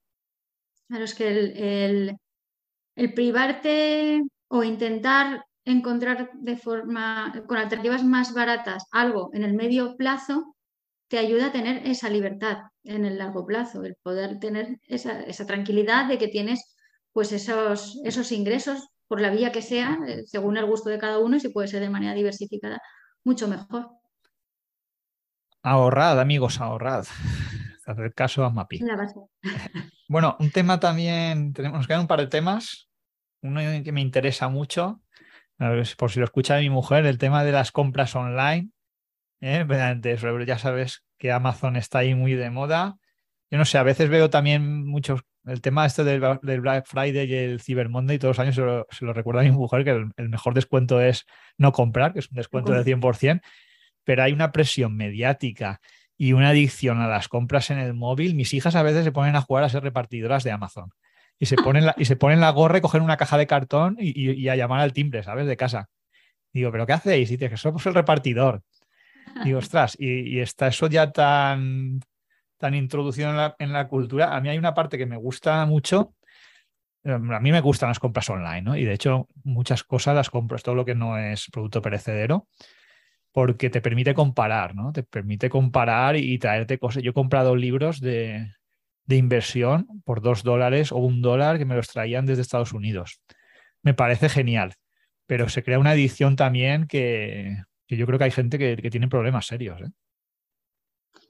[0.88, 2.18] Claro, es que el,
[2.96, 9.96] el privarte o intentar encontrar de forma con alternativas más baratas algo en el medio
[9.96, 10.56] plazo
[11.08, 16.08] te ayuda a tener esa libertad en el largo plazo, el poder tener esa, tranquilidad
[16.08, 16.76] de que tienes
[17.12, 21.20] pues esos, esos ingresos por la vía que sea, eh, según el gusto de cada
[21.20, 22.80] uno y si puede ser de manera diversificada,
[23.24, 23.90] mucho mejor.
[25.64, 27.06] Ahorrad, amigos, ahorrad.
[27.86, 28.80] Hacer caso a Mapi.
[30.08, 32.90] Bueno, un tema también, tenemos, nos quedan un par de temas.
[33.42, 35.02] Uno que me interesa mucho,
[35.98, 38.72] por si lo escucha mi mujer, el tema de las compras online
[39.42, 39.66] ¿eh?
[40.46, 42.98] ya sabes que Amazon está ahí muy de moda.
[43.52, 46.20] Yo no sé, a veces veo también muchos, el tema este del,
[46.62, 49.52] Black Friday y el Cyber Monday, todos los años se lo, se recuerda a mi
[49.52, 51.28] mujer, que el, mejor descuento es
[51.60, 53.40] no comprar, que es un descuento del 100%,
[54.04, 55.80] pero hay una presión mediática
[56.18, 58.34] y una adicción a las compras en el móvil.
[58.34, 60.90] Mis hijas a veces se ponen a jugar a ser repartidoras de Amazon
[61.38, 63.96] y se ponen la, y se ponen la gorra y cogen una caja de cartón
[64.00, 65.46] y, y a llamar al timbre, ¿sabes?
[65.46, 65.92] De casa
[66.54, 67.30] Digo, ¿pero qué hacéis?
[67.30, 68.64] Y dice que somos el repartidor.
[69.44, 72.00] Digo, ostras, y, está eso ya tan,
[72.58, 74.36] tan introducido en la, en la, cultura.
[74.36, 76.14] A mí hay una parte que me gusta mucho.
[77.04, 78.78] A mí me gustan las compras online, ¿no?
[78.78, 82.48] Y de hecho, muchas cosas las compro, todo lo que no es producto perecedero,
[83.32, 84.92] porque te permite comparar, ¿no?
[84.92, 87.02] Te permite comparar y traerte cosas.
[87.02, 88.52] Yo he comprado libros de,
[89.06, 93.22] de inversión por dos dólares o un dólar que me los traían desde Estados Unidos.
[93.82, 94.76] Me parece genial,
[95.26, 97.64] pero se crea una edición también que,
[97.98, 99.82] yo creo que hay gente que, tiene problemas serios.
[99.82, 99.90] ¿eh?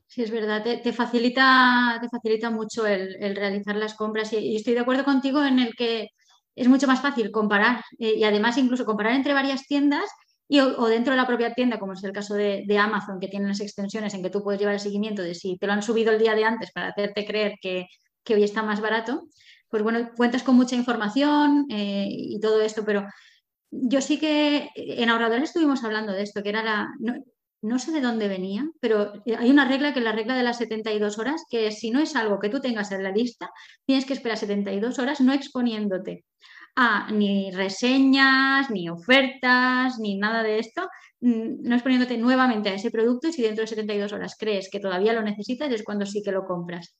[0.07, 4.81] Sí, es verdad, te, facilita, te facilita mucho el, realizar las compras y, estoy de
[4.81, 6.09] acuerdo contigo en el que
[6.53, 10.09] es mucho más fácil comparar eh, y además incluso comparar entre varias tiendas
[10.49, 13.47] y, o, dentro de la propia tienda, como es el caso de, Amazon, que tiene
[13.47, 16.11] las extensiones en que tú puedes llevar el seguimiento de si te lo han subido
[16.11, 17.87] el día de antes para hacerte creer que,
[18.29, 19.23] hoy está más barato,
[19.69, 23.07] pues bueno, cuentas con mucha información eh, y todo esto, pero
[23.71, 26.89] yo sí que en ahorradores estuvimos hablando de esto, que era la...
[27.63, 30.57] No, sé de dónde venía, pero hay una regla que es la regla de las
[30.57, 33.51] 72 horas, que si no es algo que tú tengas en la lista,
[33.85, 36.25] tienes que esperar 72 horas no exponiéndote
[36.75, 42.91] a ni reseñas, ni ofertas, ni nada de esto, mm, no exponiéndote nuevamente a ese
[42.91, 46.23] producto y si dentro de 72 horas crees que todavía lo necesitas es cuando sí
[46.23, 46.95] que lo compras.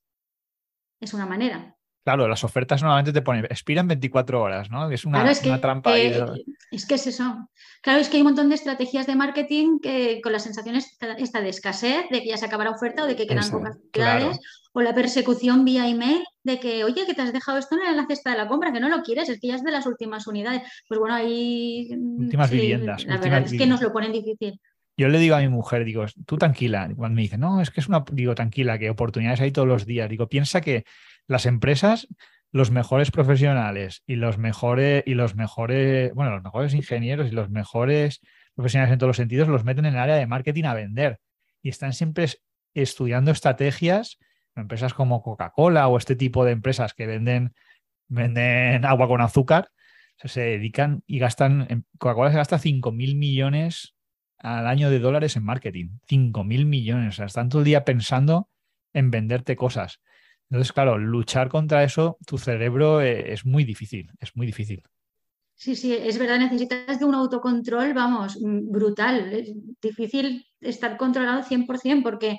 [1.00, 1.76] Es una manera.
[2.04, 4.90] Claro, las ofertas normalmente te ponen, expiran 24 horas, ¿no?
[4.90, 5.24] Es una,
[5.60, 5.98] trampa.
[5.98, 7.48] es que es eso.
[7.82, 11.42] Claro, es que hay un montón de estrategias de marketing que con la sensación esta
[11.42, 14.40] de escasez, de que ya se acaba la oferta o de que quedan pocas unidades,
[14.74, 18.08] o la persecución vía email de que, oye, que te has dejado esto en la
[18.08, 20.26] cesta de la compra, que no lo quieres, es que ya es de las últimas
[20.26, 20.64] unidades.
[20.88, 21.90] Pues bueno, ahí...
[21.96, 23.06] Mm, últimas viviendas.
[23.06, 24.60] La verdad es que nos lo ponen difícil.
[24.98, 27.80] Yo le digo a mi mujer, digo, tú tranquila, cuando me dice, no, es que
[27.80, 30.10] es una, digo, tranquila, que oportunidades hay todos los días.
[30.10, 30.84] Digo, piensa que
[31.32, 32.08] las empresas,
[32.52, 37.50] los mejores profesionales y los mejores, y los mejores, bueno, los mejores ingenieros y los
[37.50, 38.20] mejores
[38.54, 41.20] profesionales en todos los sentidos los meten en el área de marketing a vender
[41.62, 42.28] y están siempre
[42.74, 44.20] estudiando estrategias,
[44.56, 47.54] empresas como Coca-Cola o este tipo de empresas que venden,
[48.10, 49.70] venden agua con azúcar,
[50.18, 53.96] se dedican y gastan, Coca-Cola se gasta 5 mil millones
[54.38, 56.00] al año de dólares en marketing.
[56.08, 57.10] 5 mil millones.
[57.10, 58.50] O sea, están todo el día pensando
[58.94, 60.02] en venderte cosas.
[60.52, 64.84] Entonces, claro, luchar contra eso, tu cerebro eh, es muy difícil, es muy difícil.
[65.56, 69.32] Sí, sí, es verdad, necesitas de un autocontrol, vamos, mm, brutal.
[69.32, 72.38] Es difícil estar controlado 100% porque,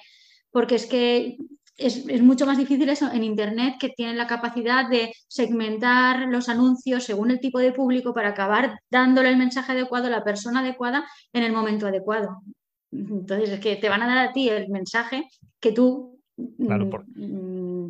[0.51, 1.39] porque es que
[1.79, 7.05] es, mucho más difícil eso en Internet, que tienen la capacidad de segmentar los anuncios
[7.05, 11.07] según el tipo de público para acabar dándole el mensaje adecuado a la persona adecuada
[11.33, 12.43] en el momento adecuado.
[12.91, 15.25] Entonces, es que te van a dar a ti el mensaje
[15.59, 16.12] que tú
[16.59, 17.89] Claro, mm,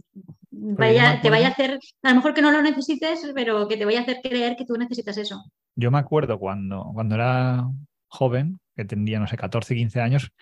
[0.51, 3.77] mm, vaya, te vaya a hacer, a lo mejor que no lo necesites, pero que
[3.77, 5.43] te vaya a hacer creer que tú necesitas eso.
[5.75, 7.67] Yo me acuerdo cuando, cuando era
[8.09, 10.33] joven, que tendría, no sé, 14, 15 años,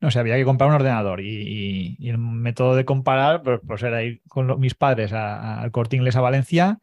[0.00, 4.02] no sé, había que comprar un ordenador y, el método de comparar, pues, pues era
[4.02, 6.78] ir con mis padres al Corte Inglés a Valencia,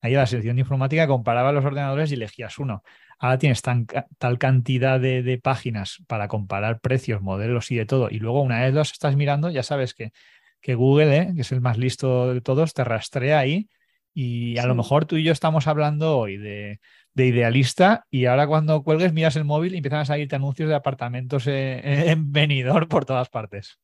[0.00, 2.82] ahí la sección de informática, comparaba los ordenadores y elegías uno.
[3.18, 8.08] Ahora tienes tal cantidad de, páginas para comparar precios, modelos y de todo.
[8.10, 10.12] Y luego una vez los estás mirando, ya sabes que,
[10.60, 11.32] que Google, ¿eh?
[11.34, 13.68] que es el más listo de todos, te rastrea ahí.
[14.14, 16.80] Y a lo mejor tú y yo estamos hablando hoy de,
[17.14, 21.46] idealista y ahora cuando cuelgues miras el móvil y empiezan a salirte anuncios de apartamentos
[21.46, 23.78] en venidor por todas partes.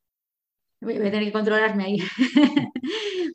[0.81, 1.99] Voy a tener que controlarme ahí.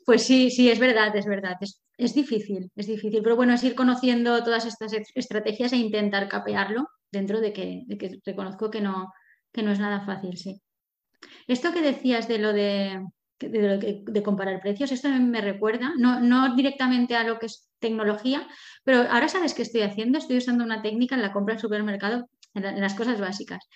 [0.06, 1.56] pues sí, sí, es verdad, es verdad.
[1.98, 3.22] Es, difícil, es difícil.
[3.22, 7.84] Pero bueno, es ir conociendo todas estas estrategias e intentar capearlo dentro de que,
[8.24, 9.12] reconozco que no,
[9.52, 10.62] que no es nada fácil, sí.
[11.46, 13.04] Esto que decías de lo de,
[13.38, 18.46] de, comparar precios, esto me recuerda, no, no directamente a lo que es tecnología,
[18.84, 22.28] pero ahora sabes qué estoy haciendo, estoy usando una técnica en la compra del supermercado,
[22.54, 23.68] en las cosas básicas.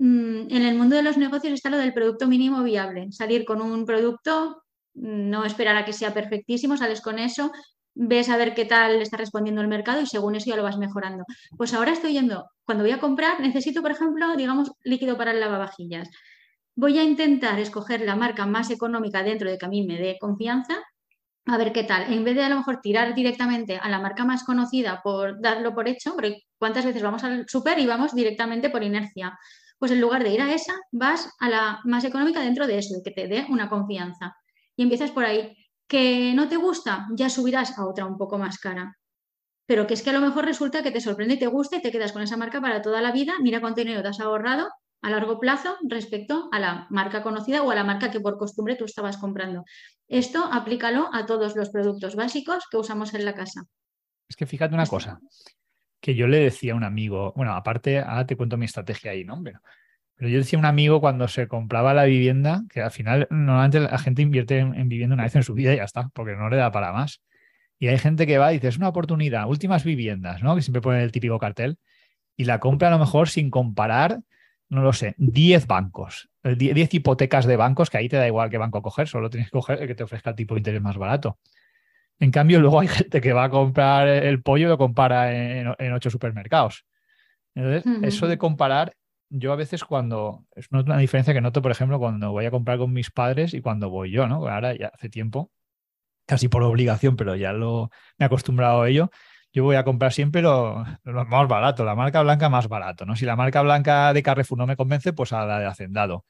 [0.00, 3.60] Mm, en el mundo de los negocios está lo del producto mínimo viable, salir con
[3.60, 4.62] un producto,
[4.94, 7.52] no esperar a que sea perfectísimo, sales con eso,
[7.94, 10.78] ves a ver qué tal está respondiendo el mercado y según eso ya lo vas
[10.78, 11.24] mejorando.
[11.58, 15.40] Pues ahora estoy yendo, cuando voy a comprar, necesito, por ejemplo, digamos, líquido para el
[15.40, 16.08] lavavajillas.
[16.74, 20.16] Voy a intentar escoger la marca más económica dentro de que a mí me dé
[20.18, 20.78] confianza,
[21.44, 22.10] a ver qué tal.
[22.10, 25.74] En vez de a lo mejor tirar directamente a la marca más conocida por darlo
[25.74, 29.38] por hecho, porque cuántas veces vamos al super y vamos directamente por inercia
[29.80, 32.94] pues en lugar de ir a esa, vas a la más económica dentro de eso,
[32.94, 34.36] de que te dé una confianza.
[34.76, 35.56] Y empiezas por ahí.
[35.88, 37.08] ¿Que no te gusta?
[37.16, 38.94] Ya subirás a otra un poco más cara.
[39.66, 41.82] Pero que es que a lo mejor resulta que te sorprende y te gusta y
[41.82, 43.32] te quedas con esa marca para toda la vida.
[43.40, 44.68] Mira cuánto dinero te has ahorrado
[45.00, 48.76] a largo plazo respecto a la marca conocida o a la marca que por costumbre
[48.76, 49.64] tú estabas comprando.
[50.08, 53.62] Esto aplícalo a todos los productos básicos que usamos en la casa.
[54.28, 55.18] Es que fíjate una cosa,
[56.00, 59.24] que yo le decía a un amigo, bueno, aparte, ahora te cuento mi estrategia ahí,
[59.24, 59.42] ¿no?
[59.42, 59.60] Pero,
[60.18, 63.98] yo decía a un amigo cuando se compraba la vivienda, que al final normalmente la
[63.98, 66.56] gente invierte en, vivienda una vez en su vida y ya está, porque no le
[66.56, 67.22] da para más.
[67.78, 70.54] Y hay gente que va y dice, es una oportunidad, últimas viviendas, ¿no?
[70.56, 71.78] Que siempre pone el típico cartel,
[72.36, 74.20] y la compra a lo mejor sin comparar,
[74.68, 78.58] no lo sé, 10 bancos, 10 hipotecas de bancos, que ahí te da igual qué
[78.58, 80.96] banco coger, solo tienes que coger el que te ofrezca el tipo de interés más
[80.96, 81.38] barato.
[82.20, 85.92] En cambio, luego hay gente que va a comprar el pollo y lo compara en,
[85.92, 86.84] ocho supermercados.
[87.54, 88.94] Entonces, eso de comparar,
[89.30, 92.78] yo a veces cuando, es una diferencia que noto, por ejemplo, cuando voy a comprar
[92.78, 94.46] con mis padres y cuando voy yo, ¿no?
[94.46, 95.50] Ahora ya hace tiempo,
[96.26, 99.10] casi por obligación, pero ya lo me he acostumbrado a ello.
[99.52, 103.16] Yo voy a comprar siempre lo, más barato, la marca blanca más barato, ¿no?
[103.16, 106.26] Si la marca blanca de Carrefour no me convence, pues a la de Hacendado.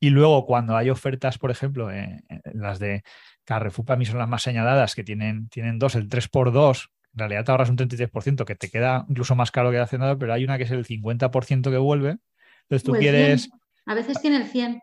[0.00, 3.02] Y luego cuando hay ofertas, por ejemplo, en las de
[3.44, 7.44] Carrefour para mí son las más señaladas, que tienen, tienen dos, el 3x2, en realidad
[7.44, 10.44] te ahorras un 33%, que te queda incluso más caro que hace nada, pero hay
[10.44, 12.18] una que es el 50% que vuelve.
[12.62, 13.50] Entonces tú quieres...
[13.86, 14.82] A veces tiene el 100.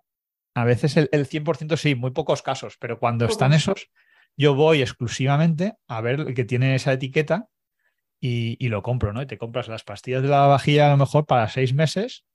[0.56, 3.90] A veces el, 100% sí, muy pocos casos, pero cuando están esos,
[4.36, 7.48] yo voy exclusivamente a ver el que tiene esa etiqueta
[8.20, 9.22] y, lo compro, ¿no?
[9.22, 12.26] Y te compras las pastillas de la vajilla a lo mejor para seis meses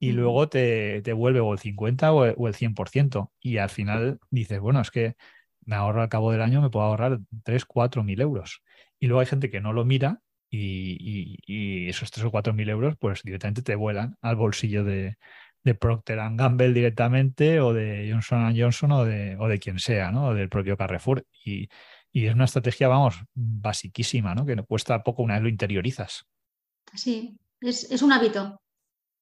[0.00, 3.30] y luego te, te, vuelve o el 50 o el, o el 100%.
[3.40, 5.14] Y al final dices, bueno, es que
[5.64, 8.62] me ahorro al cabo del año, me puedo ahorrar 3, 4 mil euros.
[8.98, 12.96] Y luego hay gente que no lo mira y, esos 3 o 4 mil euros
[12.98, 15.16] pues directamente te vuelan al bolsillo de,
[15.62, 20.28] de Procter Gamble directamente o de Johnson Johnson o de, o de quien sea, ¿no?
[20.28, 21.24] O del propio Carrefour.
[21.44, 21.68] Y,
[22.12, 24.44] es una estrategia, vamos, basiquísima, ¿no?
[24.44, 26.24] Que no cuesta poco una vez lo interiorizas.
[26.92, 28.60] Sí, es, un hábito.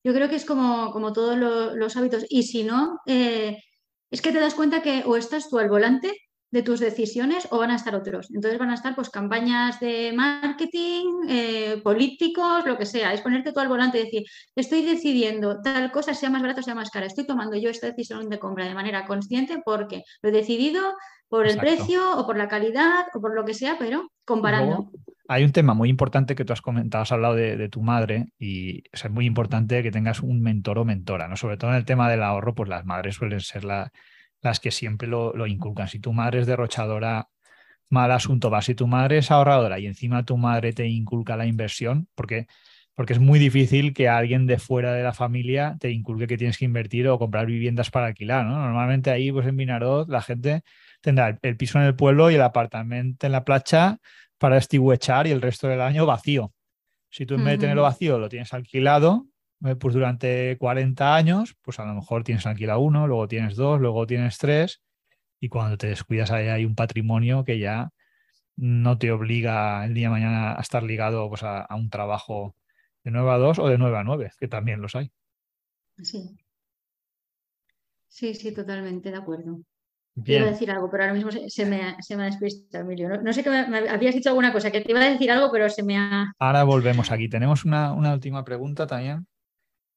[0.02, 1.36] Yo creo que es como, como todos
[1.76, 2.24] los hábitos.
[2.30, 3.62] Y si no, eh,
[4.10, 6.14] es que te das cuenta que o estás tú al volante
[6.50, 8.30] de tus decisiones o van a estar otros.
[8.34, 13.12] Entonces van a estar pues campañas de marketing, eh, políticos, lo que sea.
[13.12, 14.22] Es ponerte tú al volante y decir,
[14.56, 17.06] estoy decidiendo tal cosa, sea más barato, sea más cara.
[17.06, 20.82] Estoy tomando yo esta decisión de compra de manera consciente porque lo he decidido
[21.28, 24.90] por el precio o por la calidad o por lo que sea, pero comparando.
[25.28, 28.82] hay un tema muy importante que tú has comentado, has hablado de, tu madre y
[28.90, 31.36] es muy importante que tengas un mentor o mentora, ¿no?
[31.36, 33.92] Sobre todo en el tema del ahorro, pues las madres suelen ser la,
[34.40, 35.88] las que siempre lo, inculcan.
[35.88, 37.28] Si tu madre es derrochadora,
[37.88, 38.62] mal asunto va.
[38.62, 42.46] Si tu madre es ahorradora y encima tu madre te inculca la inversión, porque,
[42.94, 46.58] porque es muy difícil que alguien de fuera de la familia te inculque que tienes
[46.58, 48.46] que invertir o comprar viviendas para alquilar.
[48.46, 48.58] ¿no?
[48.58, 50.62] Normalmente ahí, pues en Vinaroz, la gente
[51.00, 53.98] tendrá el, piso en el pueblo y el apartamento en la playa
[54.38, 56.52] para estiguechar y el resto del año vacío.
[57.10, 59.26] Si tú en vez de tenerlo vacío lo tienes alquilado,
[59.60, 64.06] pues durante 40 años, pues a lo mejor tienes alquila uno, luego tienes dos, luego
[64.06, 64.82] tienes tres,
[65.40, 67.90] y cuando te descuidas ahí hay un patrimonio que ya
[68.56, 72.54] no te obliga el día de mañana a estar ligado pues, a, un trabajo
[73.04, 75.10] de 9 a 2 o de 9 a 9, que también los hay.
[76.02, 76.36] Sí.
[78.08, 79.60] Sí, sí, totalmente de acuerdo.
[80.24, 83.22] Iba a decir algo, pero ahora mismo se, me, se me ha despistado, Emilio.
[83.22, 85.68] No, sé qué me, habías dicho alguna cosa, que te iba a decir algo, pero
[85.68, 86.32] se me ha.
[86.40, 87.28] Ahora volvemos aquí.
[87.28, 89.28] Tenemos una, una última pregunta también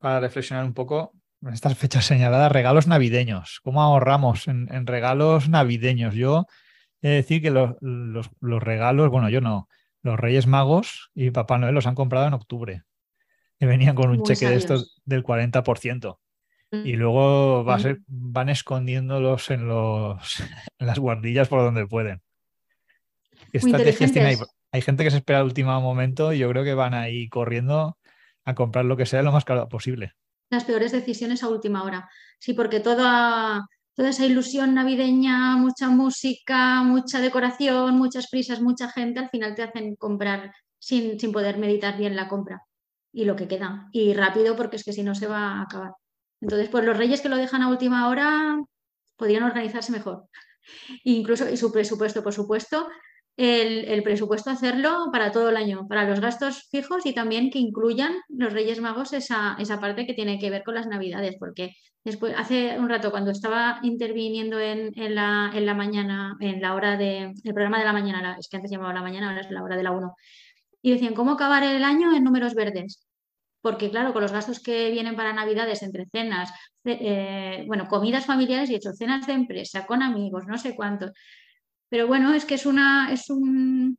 [0.02, 3.62] para reflexionar un poco en estas fechas señaladas, regalos navideños.
[3.64, 6.14] ¿Cómo ahorramos en, regalos navideños?
[6.14, 6.46] Yo
[7.02, 7.76] he de decir que los,
[8.42, 9.68] regalos, bueno, yo no,
[10.04, 12.84] los Reyes Magos y Papá Noel los han comprado en octubre,
[13.60, 16.18] que venían con un cheque de estos del 40%.
[16.72, 17.00] Y mm.
[17.00, 17.98] luego mm.
[18.08, 20.40] van escondiéndolos en, los,
[20.80, 22.22] en las guardillas por donde pueden.
[23.52, 24.30] estrategias tiene?
[24.30, 24.38] Hay,
[24.72, 27.98] hay gente que se espera al último momento y yo creo que van ahí corriendo
[28.46, 30.14] a comprar lo que sea lo más caro posible.
[30.50, 32.10] Las peores decisiones a última hora.
[32.40, 39.20] Sí, porque toda, toda esa ilusión navideña, mucha música, mucha decoración, muchas prisas, mucha gente,
[39.20, 42.64] al final te hacen comprar sin, sin poder meditar bien la compra
[43.14, 43.90] y lo que queda.
[43.92, 45.94] Y rápido, porque es que si no se va a acabar.
[46.42, 48.60] Entonces, pues los reyes que lo dejan a última hora
[49.16, 50.26] podrían organizarse mejor.
[51.04, 52.90] Incluso, y su presupuesto, por supuesto,
[53.38, 58.14] el, presupuesto hacerlo para todo el año, para los gastos fijos y también que incluyan
[58.30, 62.34] los Reyes Magos esa, esa parte que tiene que ver con las Navidades, porque después,
[62.38, 67.34] hace un rato cuando estaba interviniendo en, la, en la, mañana, en la hora del
[67.44, 69.84] programa de la mañana, es que antes llamaba la mañana, ahora es la hora de
[69.84, 70.16] la 1,
[70.82, 73.08] y decían, ¿cómo acabar el año en números verdes?
[73.62, 76.52] Porque claro, con los gastos que vienen para Navidades entre cenas,
[76.84, 81.12] eh, bueno, comidas familiares y hecho cenas de empresa, con amigos, no sé cuántos,
[81.92, 83.98] pero bueno, es que es una, es un,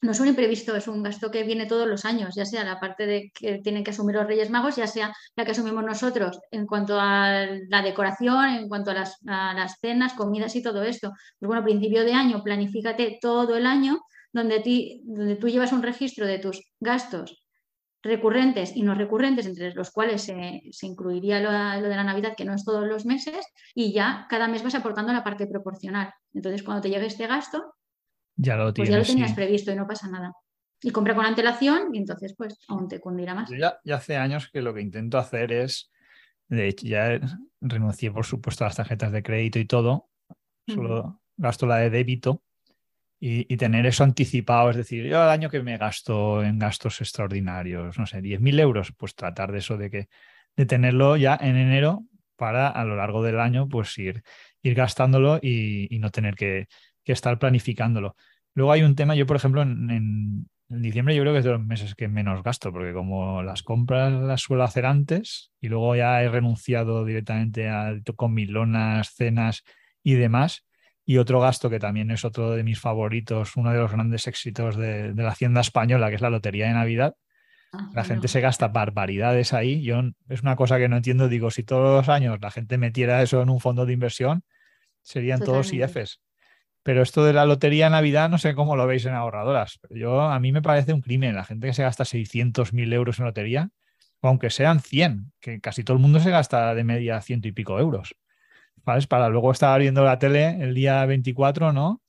[0.00, 2.80] no es un imprevisto, es un gasto que viene todos los años, ya sea la
[2.80, 6.40] parte de que tienen que asumir los Reyes Magos, ya sea la que asumimos nosotros
[6.50, 11.10] en cuanto a la decoración, en cuanto a las, las cenas, comidas y todo esto.
[11.38, 14.00] Pues bueno, principio de año, planifícate todo el año
[14.32, 17.43] donde, ti, donde tú llevas un registro de tus gastos
[18.04, 22.54] recurrentes y no recurrentes, entre los cuales se, incluiría lo, de la Navidad, que no
[22.54, 23.44] es todos los meses,
[23.74, 26.12] y ya cada mes vas aportando la parte proporcional.
[26.32, 27.74] Entonces, cuando te llegue este gasto,
[28.36, 30.32] ya lo, pues ya lo tenías previsto y no pasa nada.
[30.82, 33.48] Y compra con antelación y entonces, pues, aún te cundirá más.
[33.50, 35.90] ya, ya hace años que lo que intento hacer es,
[36.48, 37.18] de hecho, ya
[37.60, 40.10] renuncié, por supuesto, a las tarjetas de crédito y todo,
[40.68, 42.42] solo gasto la de débito
[43.20, 47.98] y, tener eso anticipado, es decir, yo al año que me gasto en gastos extraordinarios,
[47.98, 50.08] no sé, 10.000 euros, pues tratar de eso, de, que,
[50.56, 52.04] de tenerlo ya en enero
[52.36, 54.22] para a lo largo del año pues ir,
[54.62, 56.68] ir gastándolo y, no tener que,
[57.04, 58.16] estar planificándolo.
[58.54, 61.64] Luego hay un tema, yo por ejemplo en, diciembre yo creo que es de los
[61.64, 66.22] meses que menos gasto, porque como las compras las suelo hacer antes y luego ya
[66.22, 69.62] he renunciado directamente a comilonas, cenas
[70.02, 70.64] y demás,
[71.06, 74.76] y otro gasto que también es otro de mis favoritos, uno de los grandes éxitos
[74.76, 77.14] de, la Hacienda Española, que es la Lotería de Navidad.
[77.72, 79.82] Ah, la gente se gasta barbaridades ahí.
[79.82, 81.28] Yo es una cosa que no entiendo.
[81.28, 84.44] Digo, si todos los años la gente metiera eso en un fondo de inversión,
[85.02, 86.20] serían todos IFs.
[86.82, 89.78] Pero esto de la lotería de Navidad, no sé cómo lo veis en ahorradoras.
[89.82, 91.34] Pero yo, a mí me parece un crimen.
[91.34, 93.70] La gente que se gasta 600.000 euros en lotería,
[94.22, 97.78] aunque sean 100, que casi todo el mundo se gasta de media ciento y pico
[97.78, 98.14] euros.
[98.84, 102.02] Para luego estar viendo la tele el día 24, ¿no?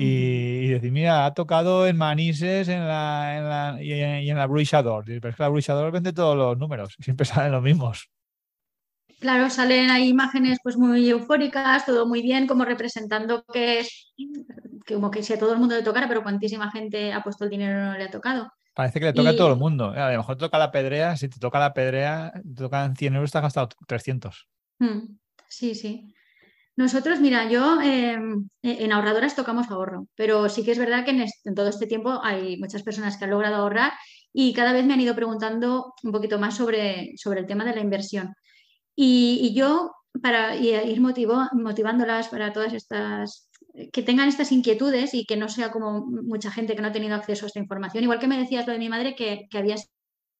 [0.00, 3.92] Y, decir, mira, ha tocado en Manises en la, en la, y,
[4.30, 5.04] en, la Bruixador.
[5.04, 8.08] Pero es que la Bruixador vende todos los números, siempre salen los mismos.
[9.18, 13.84] Claro, salen ahí imágenes pues muy eufóricas, todo muy bien, como representando que,
[14.86, 17.50] como que si a todo el mundo le tocara, pero cuantísima gente ha puesto el
[17.50, 18.52] dinero no le ha tocado.
[18.74, 19.90] Parece que le toca a todo el mundo.
[19.90, 23.32] A lo mejor toca la pedrea, si te toca la pedrea, te tocan 100 euros,
[23.32, 24.46] te has gastado 300
[25.48, 26.14] sí, sí.
[26.78, 31.10] Nosotros, mira, yo em, e, en ahorradoras tocamos ahorro, pero sí que es verdad que
[31.10, 33.92] en, todo este tiempo hay muchas personas que han logrado ahorrar
[34.32, 37.74] y cada vez me han ido preguntando un poquito más sobre, sobre el tema de
[37.74, 38.32] la inversión.
[38.94, 39.92] Y, yo,
[40.22, 43.50] para ir motivándolas para todas estas,
[43.92, 47.16] que tengan estas inquietudes y que no sea como mucha gente que no ha tenido
[47.16, 49.76] acceso a esta información, igual que me decías lo de mi madre que, que había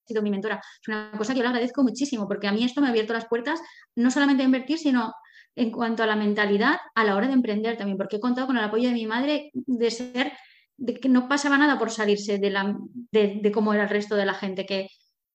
[0.08, 0.60] sido mi mentora.
[0.80, 3.12] Es una cosa que yo le agradezco muchísimo porque a mí esto me ha abierto
[3.12, 3.60] las puertas
[3.94, 5.12] no solamente a invertir, sino
[5.58, 8.56] en cuanto a la mentalidad a la hora de emprender también, porque he contado con
[8.56, 10.32] el apoyo de mi madre de ser,
[10.76, 12.76] de que no pasaba nada por salirse de, la,
[13.10, 14.88] de, cómo era el resto de la gente, que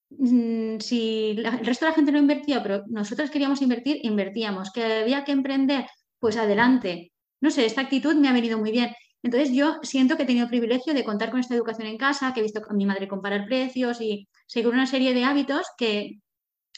[0.09, 4.83] mm, si el resto de la gente no invertía, pero nosotros queríamos invertir, invertíamos, que
[5.01, 5.85] había que emprender,
[6.19, 7.11] pues adelante.
[7.41, 8.93] No sé, esta actitud me ha venido muy bien.
[9.23, 12.33] Entonces yo siento que he tenido el privilegio de contar con esta educación en casa,
[12.33, 16.19] que he visto a mi madre comparar precios y seguir una serie de hábitos que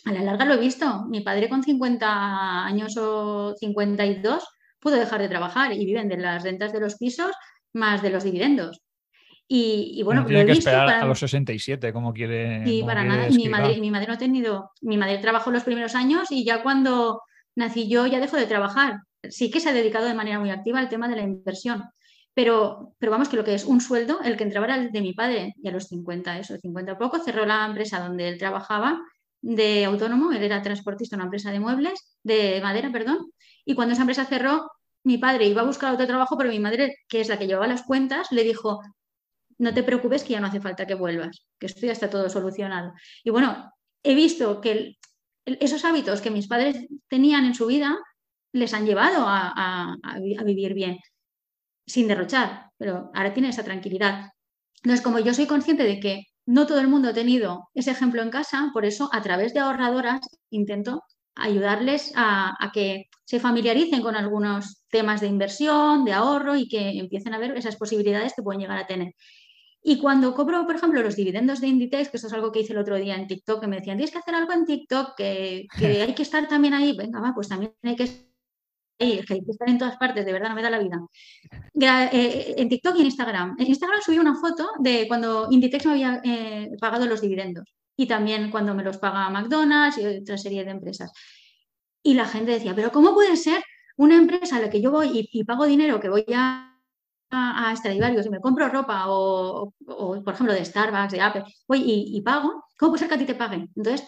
[0.05, 1.05] a la larga lo he visto.
[1.07, 4.47] Mi padre con 50 años o 52
[4.79, 7.31] pudo dejar de trabajar y viven de las rentas de los pisos
[7.73, 8.81] más de los dividendos.
[9.47, 12.65] Y, bueno, no tiene que esperar a los 67, como quiere.
[12.65, 13.29] Sí, para nada.
[13.29, 14.71] Mi madre, mi madre no ha tenido.
[14.81, 17.21] Mi madre trabajó los primeros años y ya cuando
[17.55, 19.01] nací yo ya dejó de trabajar.
[19.29, 21.83] Sí que se ha dedicado de manera muy activa al tema de la inversión.
[22.35, 25.01] Pero, pero vamos, que lo que es un sueldo, el que entraba era el de
[25.01, 29.01] mi padre, y a los 50, eso, 50 poco, cerró la empresa donde él trabajaba
[29.41, 33.31] de autónomo, él era transportista, una empresa de muebles, de madera, perdón,
[33.63, 34.69] y cuando esa empresa cerró,
[35.03, 37.67] mi padre iba a buscar otro trabajo, pero mi madre, que es la que llevaba
[37.67, 38.81] las cuentas, le dijo,
[39.57, 42.29] no te preocupes que ya no hace falta que vuelvas, que esto ya está todo
[42.29, 42.93] solucionado.
[43.23, 43.71] Y bueno,
[44.03, 44.97] he visto que
[45.45, 47.97] esos hábitos que mis padres tenían en su vida
[48.51, 49.97] les han llevado a
[50.43, 50.97] vivir bien
[51.85, 54.31] sin derrochar, pero ahora tiene esa tranquilidad.
[54.83, 58.21] Entonces, como yo soy consciente de que no todo el mundo ha tenido ese ejemplo
[58.21, 61.03] en casa, por eso a través de ahorradoras intento
[61.35, 67.33] ayudarles a, que se familiaricen con algunos temas de inversión, de ahorro y que empiecen
[67.33, 69.13] a ver esas posibilidades que pueden llegar a tener.
[69.81, 72.73] Y cuando cobro, por ejemplo, los dividendos de Inditex, que eso es algo que hice
[72.73, 75.67] el otro día en TikTok, que me decían, tienes que hacer algo en TikTok, que,
[75.77, 78.34] que hay que estar también ahí, venga, va, pues también hay que
[78.99, 80.99] hay que estar en todas partes, de verdad no me da la vida.
[81.79, 83.55] Eh, en TikTok y en Instagram.
[83.59, 88.07] En Instagram subí una foto de cuando Inditex me había eh, pagado los dividendos y
[88.07, 91.11] también cuando me los paga McDonald's y otra serie de empresas.
[92.03, 93.63] Y la gente decía, pero ¿cómo puede ser
[93.97, 96.74] una empresa a la que yo voy y pago dinero que voy a
[97.31, 102.21] a, Stradivarius y me compro ropa o, por ejemplo, de Starbucks, de Apple, voy y,
[102.21, 103.69] pago, ¿cómo puede ser que a ti te paguen?
[103.75, 104.05] Entonces,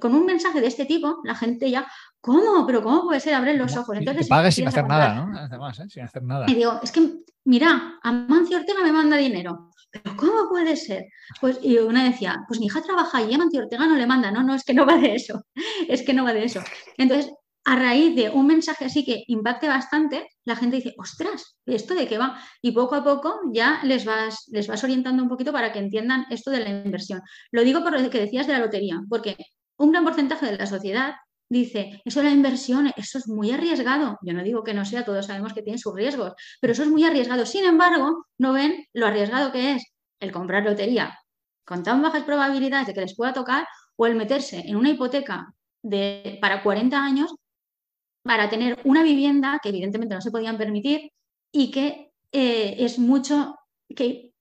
[0.00, 1.86] con un mensaje de este tipo, la gente ya,
[2.20, 2.66] ¿cómo?
[2.66, 3.34] ¿Pero cómo puede ser?
[3.34, 3.96] Abrir los ojos.
[3.96, 5.38] Entonces, pagues sin hacer nada, ¿no?
[5.38, 5.88] Además, ¿eh?
[5.88, 6.46] sin hacer nada.
[6.48, 9.70] Y digo, es que, mira, Amancio Ortega me manda dinero.
[9.90, 11.04] ¿Pero cómo puede ser?
[11.38, 14.30] Pues, y una decía, pues mi hija trabaja y Amancio Ortega no le manda.
[14.30, 15.44] No, no, es que no va de eso.
[15.88, 16.62] Es que no va de eso.
[16.96, 17.30] Entonces,
[17.64, 22.08] a raíz de un mensaje así que impacte bastante, la gente dice, ostras, ¿esto de
[22.08, 22.40] qué va?
[22.60, 26.26] Y poco a poco ya les vas, les vas orientando un poquito para que entiendan
[26.30, 27.20] esto de la inversión.
[27.52, 29.36] Lo digo por lo que decías de la lotería, porque
[29.76, 31.14] un gran porcentaje de la sociedad
[31.48, 34.18] dice, eso de la inversión, eso es muy arriesgado.
[34.22, 36.88] Yo no digo que no sea, todos sabemos que tiene sus riesgos, pero eso es
[36.88, 37.46] muy arriesgado.
[37.46, 39.84] Sin embargo, no ven lo arriesgado que es
[40.18, 41.18] el comprar lotería
[41.64, 45.54] con tan bajas probabilidades de que les pueda tocar o el meterse en una hipoteca
[45.82, 47.34] de, para 40 años
[48.22, 51.12] para tener una vivienda que evidentemente no se podían permitir
[51.50, 53.56] y que eh, es mucho,
[53.94, 54.32] que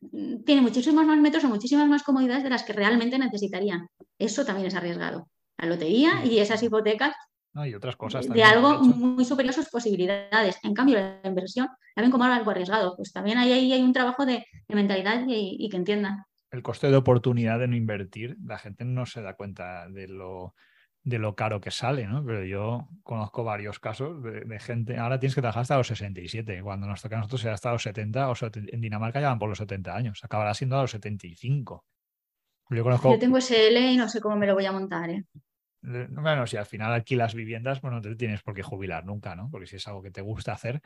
[0.45, 3.88] tiene muchísimos más metros o muchísimas más comodidades de las que realmente necesitarían.
[4.17, 5.29] Eso también es arriesgado.
[5.57, 7.13] La lotería y esas hipotecas
[7.53, 10.57] y otras cosas de algo muy superior a sus posibilidades.
[10.63, 12.95] En cambio, la inversión la ven como algo arriesgado.
[12.95, 16.23] Pues también ahí, hay un trabajo de, mentalidad y, y, que entiendan.
[16.49, 20.55] El coste de oportunidad de no invertir, la gente no se da cuenta de lo
[21.03, 22.23] de lo caro que sale, ¿no?
[22.23, 26.87] Pero yo conozco varios casos de, gente, ahora tienes que trabajar hasta los 67, cuando
[26.87, 29.57] nos toca a nosotros será hasta los 70, o en Dinamarca ya van por los
[29.57, 31.85] 70 años, acabará siendo a los 75.
[32.69, 33.11] Yo, conozco...
[33.11, 35.25] yo tengo SL y no sé cómo me lo voy a montar, ¿eh?
[35.81, 39.49] Bueno, si al final alquilas viviendas, pues no te tienes por qué jubilar nunca, ¿no?
[39.49, 40.79] Porque si es algo que te gusta hacer,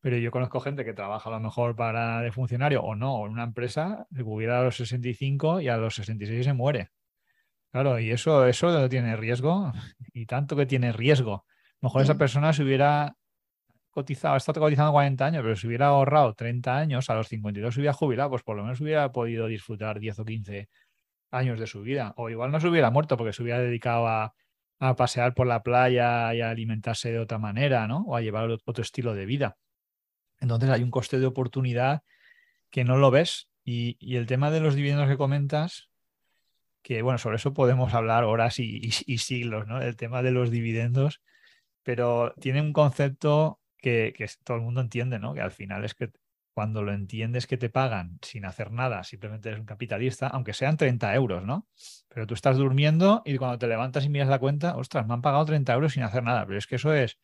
[0.00, 3.32] pero yo conozco gente que trabaja a lo mejor para de funcionario o no, en
[3.32, 6.90] una empresa, se jubila a los 65 y a los 66 se muere.
[7.76, 9.70] Claro, y eso, eso tiene riesgo,
[10.14, 11.34] y tanto que tiene riesgo.
[11.34, 13.14] A lo mejor esa persona se hubiera
[13.90, 17.74] cotizado, ha estado cotizando 40 años, pero si hubiera ahorrado 30 años, a los 52
[17.74, 20.70] se hubiera jubilado, pues por lo menos hubiera podido disfrutar 10 o 15
[21.32, 22.14] años de su vida.
[22.16, 24.32] O igual no se hubiera muerto porque se hubiera dedicado a,
[24.96, 28.04] pasear por la playa y a alimentarse de otra manera, ¿no?
[28.06, 29.58] O a llevar otro estilo de vida.
[30.40, 32.04] Entonces hay un coste de oportunidad
[32.70, 33.50] que no lo ves.
[33.64, 35.90] Y, y el tema de los dividendos que comentas,
[36.86, 39.82] que bueno, sobre eso podemos hablar horas y, siglos, ¿no?
[39.82, 41.20] El tema de los dividendos,
[41.82, 44.14] pero tiene un concepto que,
[44.44, 45.34] todo el mundo entiende, ¿no?
[45.34, 46.12] Que al final es que
[46.54, 50.76] cuando lo entiendes que te pagan sin hacer nada, simplemente eres un capitalista, aunque sean
[50.76, 51.66] 30 euros, ¿no?
[52.06, 55.22] Pero tú estás durmiendo y cuando te levantas y miras la cuenta, ostras, me han
[55.22, 57.18] pagado 30 euros sin hacer nada, pero es que eso es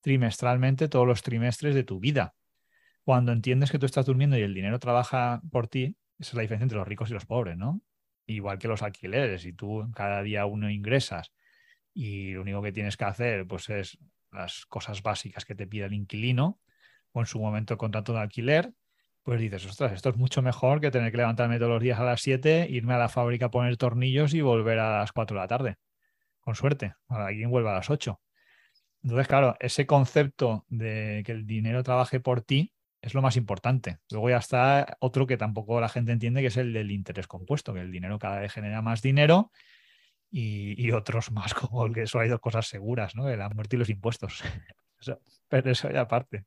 [0.00, 2.34] trimestralmente todos los trimestres de tu vida.
[3.02, 6.40] Cuando entiendes que tú estás durmiendo y el dinero trabaja por ti, esa es la
[6.40, 7.82] diferencia entre los ricos y los pobres, ¿no?
[8.26, 11.32] Igual que los alquileres, si tú cada día uno ingresas
[11.92, 13.98] y lo único que tienes que hacer pues es
[14.32, 16.60] las cosas básicas que te pide el inquilino
[17.12, 18.72] o en su momento el contrato de alquiler,
[19.22, 22.04] pues dices, ostras, esto es mucho mejor que tener que levantarme todos los días a
[22.04, 25.40] las 7, irme a la fábrica a poner tornillos y volver a las 4 de
[25.40, 25.76] la tarde.
[26.40, 28.20] Con suerte, alguien vuelve a las 8.
[29.02, 32.73] Entonces, claro, ese concepto de que el dinero trabaje por ti
[33.04, 33.98] es lo más importante.
[34.10, 37.74] Luego ya está otro que tampoco la gente entiende, que es el del interés compuesto,
[37.74, 39.52] que el dinero cada vez genera más dinero
[40.30, 43.28] y, otros más, como el que eso hay dos cosas seguras, ¿no?
[43.28, 44.42] La muerte y los impuestos.
[45.48, 46.46] pero eso ya aparte.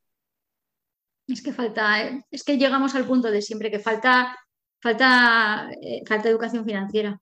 [1.28, 4.36] Es que falta, eh, es que llegamos al punto de siempre que falta,
[4.82, 7.22] falta, eh, falta educación financiera.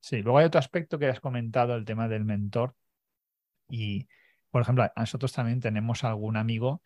[0.00, 2.74] Sí, luego hay otro aspecto que has comentado, el tema del mentor.
[3.68, 4.08] Y,
[4.50, 6.80] por ejemplo, nosotros también tenemos algún amigo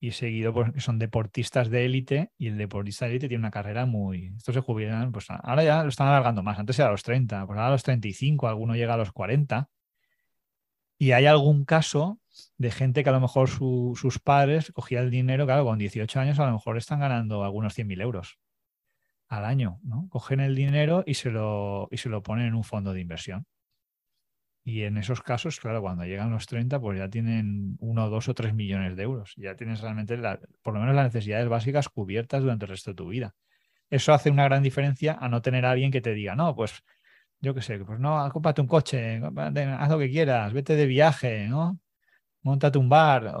[0.00, 3.86] y seguido porque son deportistas de élite y el deportista de élite tiene una carrera
[3.86, 4.32] muy...
[4.36, 7.46] Estos se jubilan, pues ahora ya lo están alargando más, antes era a los 30,
[7.46, 9.68] pues ahora a los 35, alguno llega a los 40.
[11.00, 12.20] Y hay algún caso
[12.56, 16.38] de gente que a lo mejor sus padres cogían el dinero, claro, con 18 años
[16.40, 18.38] a lo mejor están ganando algunos 100.000 euros
[19.28, 20.08] al año, ¿no?
[20.08, 23.46] Cogen el dinero y se, lo, y se lo ponen en un fondo de inversión.
[24.68, 28.34] Y en esos casos, claro, cuando llegan los 30, pues ya tienen uno, dos o
[28.34, 29.32] tres millones de euros.
[29.38, 30.18] Ya tienes realmente,
[30.62, 33.34] por lo menos, las necesidades básicas cubiertas durante el resto de tu vida.
[33.88, 36.82] Eso hace una gran diferencia a no tener a alguien que te diga, no, pues
[37.40, 41.48] yo qué sé, pues no, cómprate un coche, haz lo que quieras, vete de viaje,
[41.48, 41.80] ¿no?
[42.42, 43.32] Móntate un bar,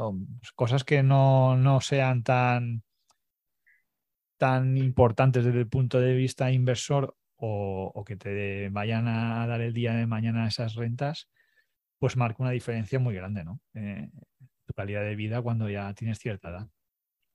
[0.54, 2.82] cosas que no, no sean tan,
[4.38, 9.72] tan importantes desde el punto de vista inversor o, que te vayan a dar el
[9.72, 11.28] día de mañana esas rentas,
[11.98, 13.60] pues marca una diferencia muy grande, ¿no?
[13.74, 14.10] Eh,
[14.66, 16.68] tu calidad de vida cuando ya tienes cierta edad.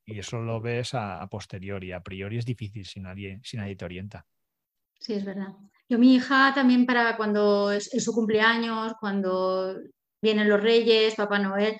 [0.05, 1.93] Y eso lo ves a, posteriori.
[1.93, 4.25] A priori es difícil si nadie, nadie te orienta.
[4.99, 5.49] Sí, es verdad.
[5.87, 9.75] Yo, mi hija también para cuando es, su cumpleaños, cuando
[10.21, 11.77] vienen los reyes, Papá Noel,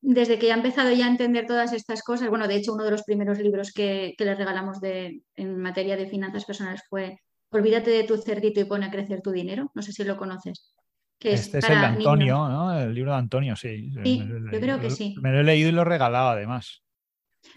[0.00, 2.84] desde que ya ha empezado ya a entender todas estas cosas, bueno, de hecho uno
[2.84, 7.18] de los primeros libros que, que le regalamos de, en materia de finanzas personales fue
[7.50, 9.70] Olvídate de tu cerdito y pone a crecer tu dinero.
[9.74, 10.74] No sé si lo conoces.
[11.20, 12.78] este es, el de Antonio, ¿no?
[12.78, 13.90] El libro de Antonio, sí.
[14.02, 14.22] Sí,
[14.52, 15.14] yo creo que sí.
[15.20, 16.82] Me lo he leído y lo he regalado además.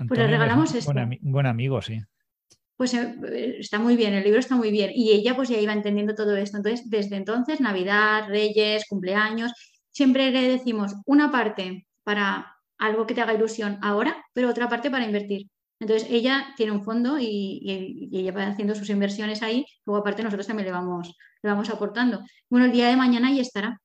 [0.07, 0.91] pues le regalamos esto.
[0.91, 1.99] un buen amigo, sí.
[2.77, 4.91] Pues eh, está muy bien, el libro está muy bien.
[4.95, 6.57] Y ella pues ya iba entendiendo todo esto.
[6.57, 9.51] Entonces, desde entonces, Navidad, Reyes, cumpleaños,
[9.91, 14.89] siempre le decimos una parte para algo que te haga ilusión ahora, pero otra parte
[14.89, 15.47] para invertir.
[15.81, 20.45] Entonces ella tiene un fondo y, ella va haciendo sus inversiones ahí, luego aparte nosotros
[20.45, 22.21] también le vamos, le vamos aportando.
[22.49, 23.79] Bueno, el día de mañana ahí estará.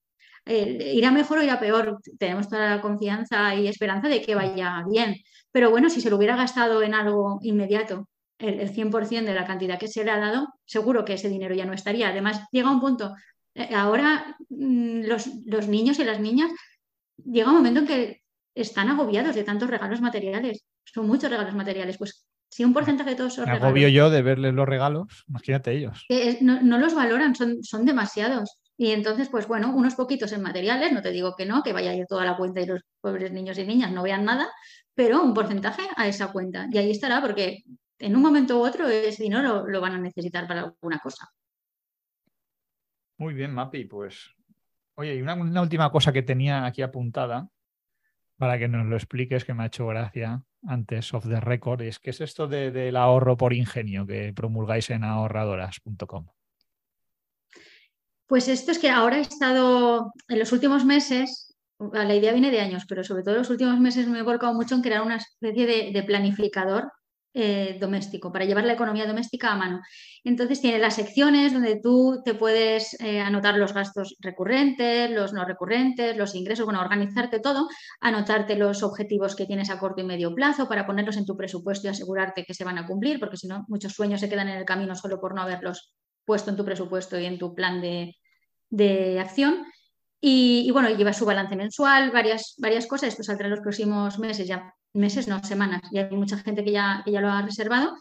[0.44, 1.98] Irá mejor o irá peor.
[2.18, 5.16] Tenemos toda la confianza y esperanza de que vaya bien.
[5.50, 8.08] Pero bueno, si se lo hubiera gastado en algo inmediato,
[8.38, 11.64] el, 100% de la cantidad que se le ha dado, seguro que ese dinero ya
[11.64, 12.10] no estaría.
[12.10, 13.14] Además, llega un punto,
[13.54, 16.50] eh, ahora mm, los, los niños y las niñas,
[17.24, 18.22] llega un momento en que
[18.54, 20.66] están agobiados de tantos regalos materiales.
[20.92, 21.98] Son muchos regalos materiales.
[21.98, 25.72] Pues si un porcentaje de todos esos Me agobio yo de verles los regalos, imagínate
[25.72, 26.06] ellos.
[26.40, 28.58] no, no, los valoran, son, son demasiados.
[28.78, 31.90] Y entonces, pues bueno, unos poquitos en materiales, no te digo que no, que vaya
[31.90, 34.48] a ir toda la cuenta y los pobres niños y niñas no vean nada,
[34.94, 36.68] pero un porcentaje a esa cuenta.
[36.70, 37.64] Y ahí estará, porque
[37.98, 41.28] en un momento u otro ese dinero lo, van a necesitar para alguna cosa.
[43.18, 44.30] Muy bien, Mapi, pues.
[44.94, 47.48] Oye, y una, última cosa que tenía aquí apuntada
[48.36, 51.98] para que nos lo expliques, que me ha hecho gracia antes, of the record, es
[51.98, 56.26] que es esto del ahorro por ingenio que promulgáis en ahorradoras.com.
[58.26, 62.60] Pues esto es que ahora he estado en los últimos meses, la idea viene de
[62.60, 65.16] años, pero sobre todo en los últimos meses me he volcado mucho en crear una
[65.16, 66.90] especie de, planificador
[67.38, 69.82] eh, doméstico, para llevar la economía doméstica a mano.
[70.24, 75.44] Entonces tiene las secciones donde tú te puedes eh, anotar los gastos recurrentes, los no
[75.44, 77.68] recurrentes, los ingresos, bueno, organizarte todo,
[78.00, 81.86] anotarte los objetivos que tienes a corto y medio plazo para ponerlos en tu presupuesto
[81.86, 84.56] y asegurarte que se van a cumplir, porque si no, muchos sueños se quedan en
[84.56, 85.94] el camino solo por no haberlos
[86.24, 89.66] puesto en tu presupuesto y en tu plan de, acción.
[90.22, 94.48] Y, bueno, lleva su balance mensual, varias, varias cosas, esto saldrá en los próximos meses,
[94.48, 97.96] ya meses, no, semanas, y hay mucha gente que ya, ya lo ha reservado.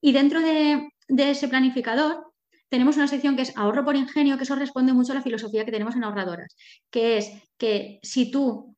[0.00, 2.32] Y dentro de, de, ese planificador
[2.68, 5.64] tenemos una sección que es ahorro por ingenio, que eso responde mucho a la filosofía
[5.64, 6.56] que tenemos en ahorradoras,
[6.90, 8.76] que es que si tú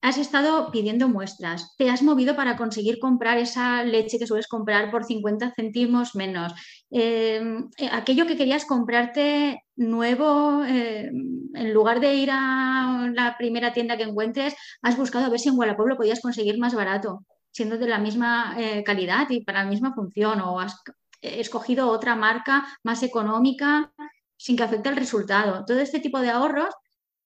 [0.00, 4.90] has estado pidiendo muestras, te has movido para conseguir comprar esa leche que sueles comprar
[4.90, 6.52] por 50 céntimos menos,
[6.90, 13.72] em, eh, aquello que querías comprarte nuevo, em, en lugar de ir a la primera
[13.72, 17.78] tienda que encuentres, has buscado a ver si en Guadalajara podías conseguir más barato, siendo
[17.78, 20.76] de la misma eh, calidad y para la misma función, o has
[21.22, 23.92] escogido otra marca más económica
[24.36, 25.64] sin que afecte el resultado.
[25.64, 26.74] Todo este tipo de ahorros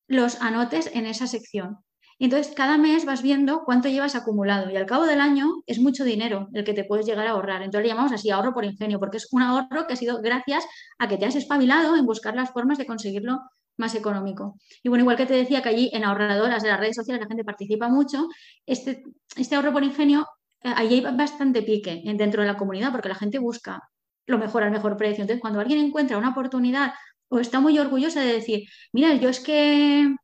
[0.09, 1.79] los anotes en esa sección.
[2.25, 6.05] Entonces, cada mes vas viendo cuánto llevas acumulado y al cabo del año es mucho
[6.05, 7.63] dinero el que te puedes llegar a ahorrar.
[7.63, 10.65] Entonces, le llamamos así ahorro por ingenio, porque es un ahorro que ha sido gracias
[11.01, 13.41] a que te has espabilado en buscar las formas de conseguirlo
[13.77, 14.55] más económico.
[14.85, 17.27] Y bueno, igual que te decía que allí en ahorradoras de las redes sociales la
[17.27, 18.29] gente participa mucho,
[18.67, 19.03] este,
[19.35, 20.25] este ahorro por ingenio,
[20.63, 23.81] eh, allí hay bastante pique dentro de la comunidad porque la gente busca
[24.27, 25.23] lo mejor al mejor precio.
[25.23, 26.93] Entonces, cuando alguien encuentra una oportunidad
[27.29, 30.15] o está muy orgullosa de decir, mira, yo es que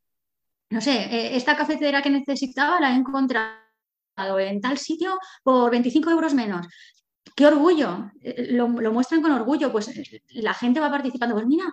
[0.69, 3.49] no sé, eh, esta cafetera que necesitaba la he encontrado
[4.39, 6.67] en tal sitio por 25 euros menos.
[7.35, 8.11] ¡Qué orgullo!
[8.21, 11.35] Eh, lo, muestran con orgullo, pues eh, la gente va participando.
[11.35, 11.65] Pues mira,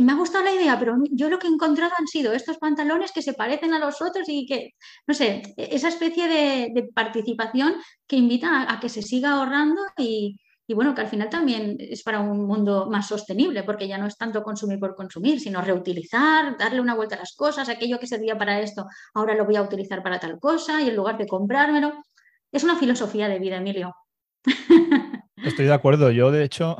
[0.00, 3.12] me ha gustado la idea, pero yo lo que he encontrado han sido estos pantalones
[3.12, 4.74] que se parecen a los otros y que,
[5.06, 7.74] no sé, e-, esa especie de, participación
[8.06, 10.38] que invita a que se siga ahorrando y,
[10.70, 14.06] y bueno, que al final también es para un mundo más sostenible, porque ya no
[14.06, 18.06] es tanto consumir por consumir, sino reutilizar, darle una vuelta a las cosas, aquello que
[18.06, 18.84] servía para esto,
[19.14, 21.94] ahora lo voy a utilizar para tal cosa y en lugar de comprármelo.
[22.52, 23.94] Es una filosofía de vida, Emilio.
[25.36, 26.10] Estoy de acuerdo.
[26.10, 26.76] Yo, de hecho,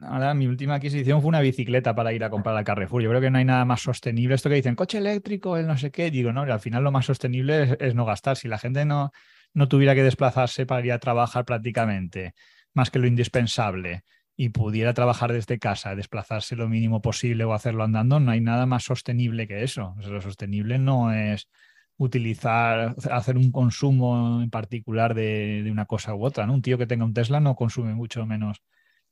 [0.00, 3.00] ahora mi última adquisición fue una bicicleta para ir a comprar al Carrefour.
[3.00, 4.34] Yo creo que no hay nada más sostenible.
[4.34, 7.06] Esto que dicen, coche eléctrico, el no sé qué, digo, no, al final lo más
[7.06, 8.36] sostenible es, no gastar.
[8.36, 9.12] Si la gente no,
[9.52, 12.34] no tuviera que desplazarse para ir a trabajar prácticamente,
[12.74, 14.04] más que lo indispensable
[14.36, 18.66] y pudiera trabajar desde casa, desplazarse lo mínimo posible o hacerlo andando, no hay nada
[18.66, 19.94] más sostenible que eso.
[19.98, 21.48] lo sostenible no es
[21.96, 26.50] utilizar, hacer un consumo en particular de, una cosa u otra.
[26.50, 28.62] Un tío que tenga un Tesla no consume mucho menos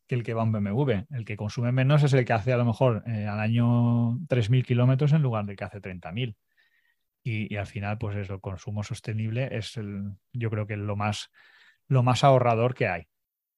[0.09, 1.07] que el que va a un BMW.
[1.11, 4.65] El que consume menos es el que hace a lo mejor eh, al año 3.000
[4.65, 6.37] kilómetros en lugar de que hace 30.000.
[7.25, 10.97] Y, y al final, pues eso, el consumo sostenible es el, yo creo que lo
[10.97, 11.31] más,
[11.87, 13.07] lo más ahorrador que hay.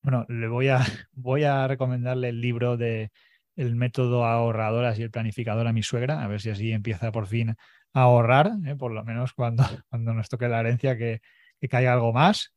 [0.05, 0.81] Bueno, le voy a,
[1.13, 3.11] voy a recomendarle el libro de
[3.57, 7.27] El método ahorradoras y el planificador a mi suegra, a ver si así empieza por
[7.27, 7.57] fin
[7.95, 8.77] a ahorrar, ¿eh?
[8.77, 11.21] por lo menos cuando, cuando nos toque la herencia que,
[11.71, 12.53] caiga algo más.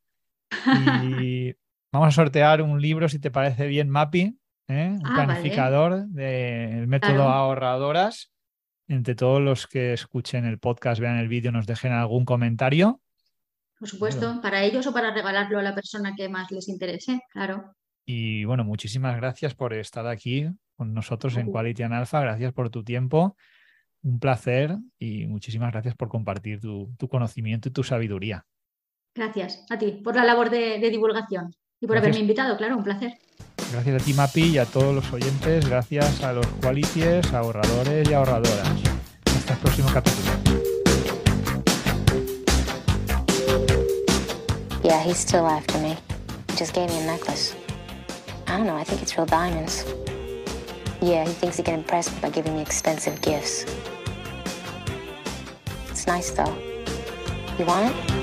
[0.51, 1.55] Y
[1.93, 4.37] vamos a sortear un libro, si te parece bien, Mapping,
[4.67, 4.97] ¿eh?
[4.99, 8.33] un ah, planificador del método ahorradoras.
[8.89, 13.01] Entre todos los que escuchen el podcast, vean el vídeo, nos dejen algún comentario
[13.79, 17.75] por supuesto, para ellos o para regalarlo a la persona que más les interese, claro.
[18.05, 20.47] Y bueno, muchísimas gracias por estar aquí
[20.77, 23.35] con nosotros en Quality and Alpha, gracias por tu tiempo.
[24.03, 28.45] un placer y muchísimas gracias por compartir tu, conocimiento y tu sabiduría.
[29.13, 31.51] Gracias a ti por la labor de, divulgación
[31.81, 33.13] y por haberme invitado, claro, un placer.
[33.71, 35.67] Gracias a ti, Mapi, y a todos los oyentes.
[35.67, 38.69] Gracias a los qualities, ahorradores y ahorradoras.
[39.25, 40.26] Hasta el próximo capítulo.
[44.87, 45.97] Yeah, he's still after me.
[46.49, 47.53] He just gave me a necklace.
[48.47, 49.83] I don't know, I think it's real diamonds.
[51.01, 53.65] Yeah, he thinks he can impress me by giving me expensive gifts.
[55.89, 56.55] It's nice, though.
[57.59, 58.16] You want it?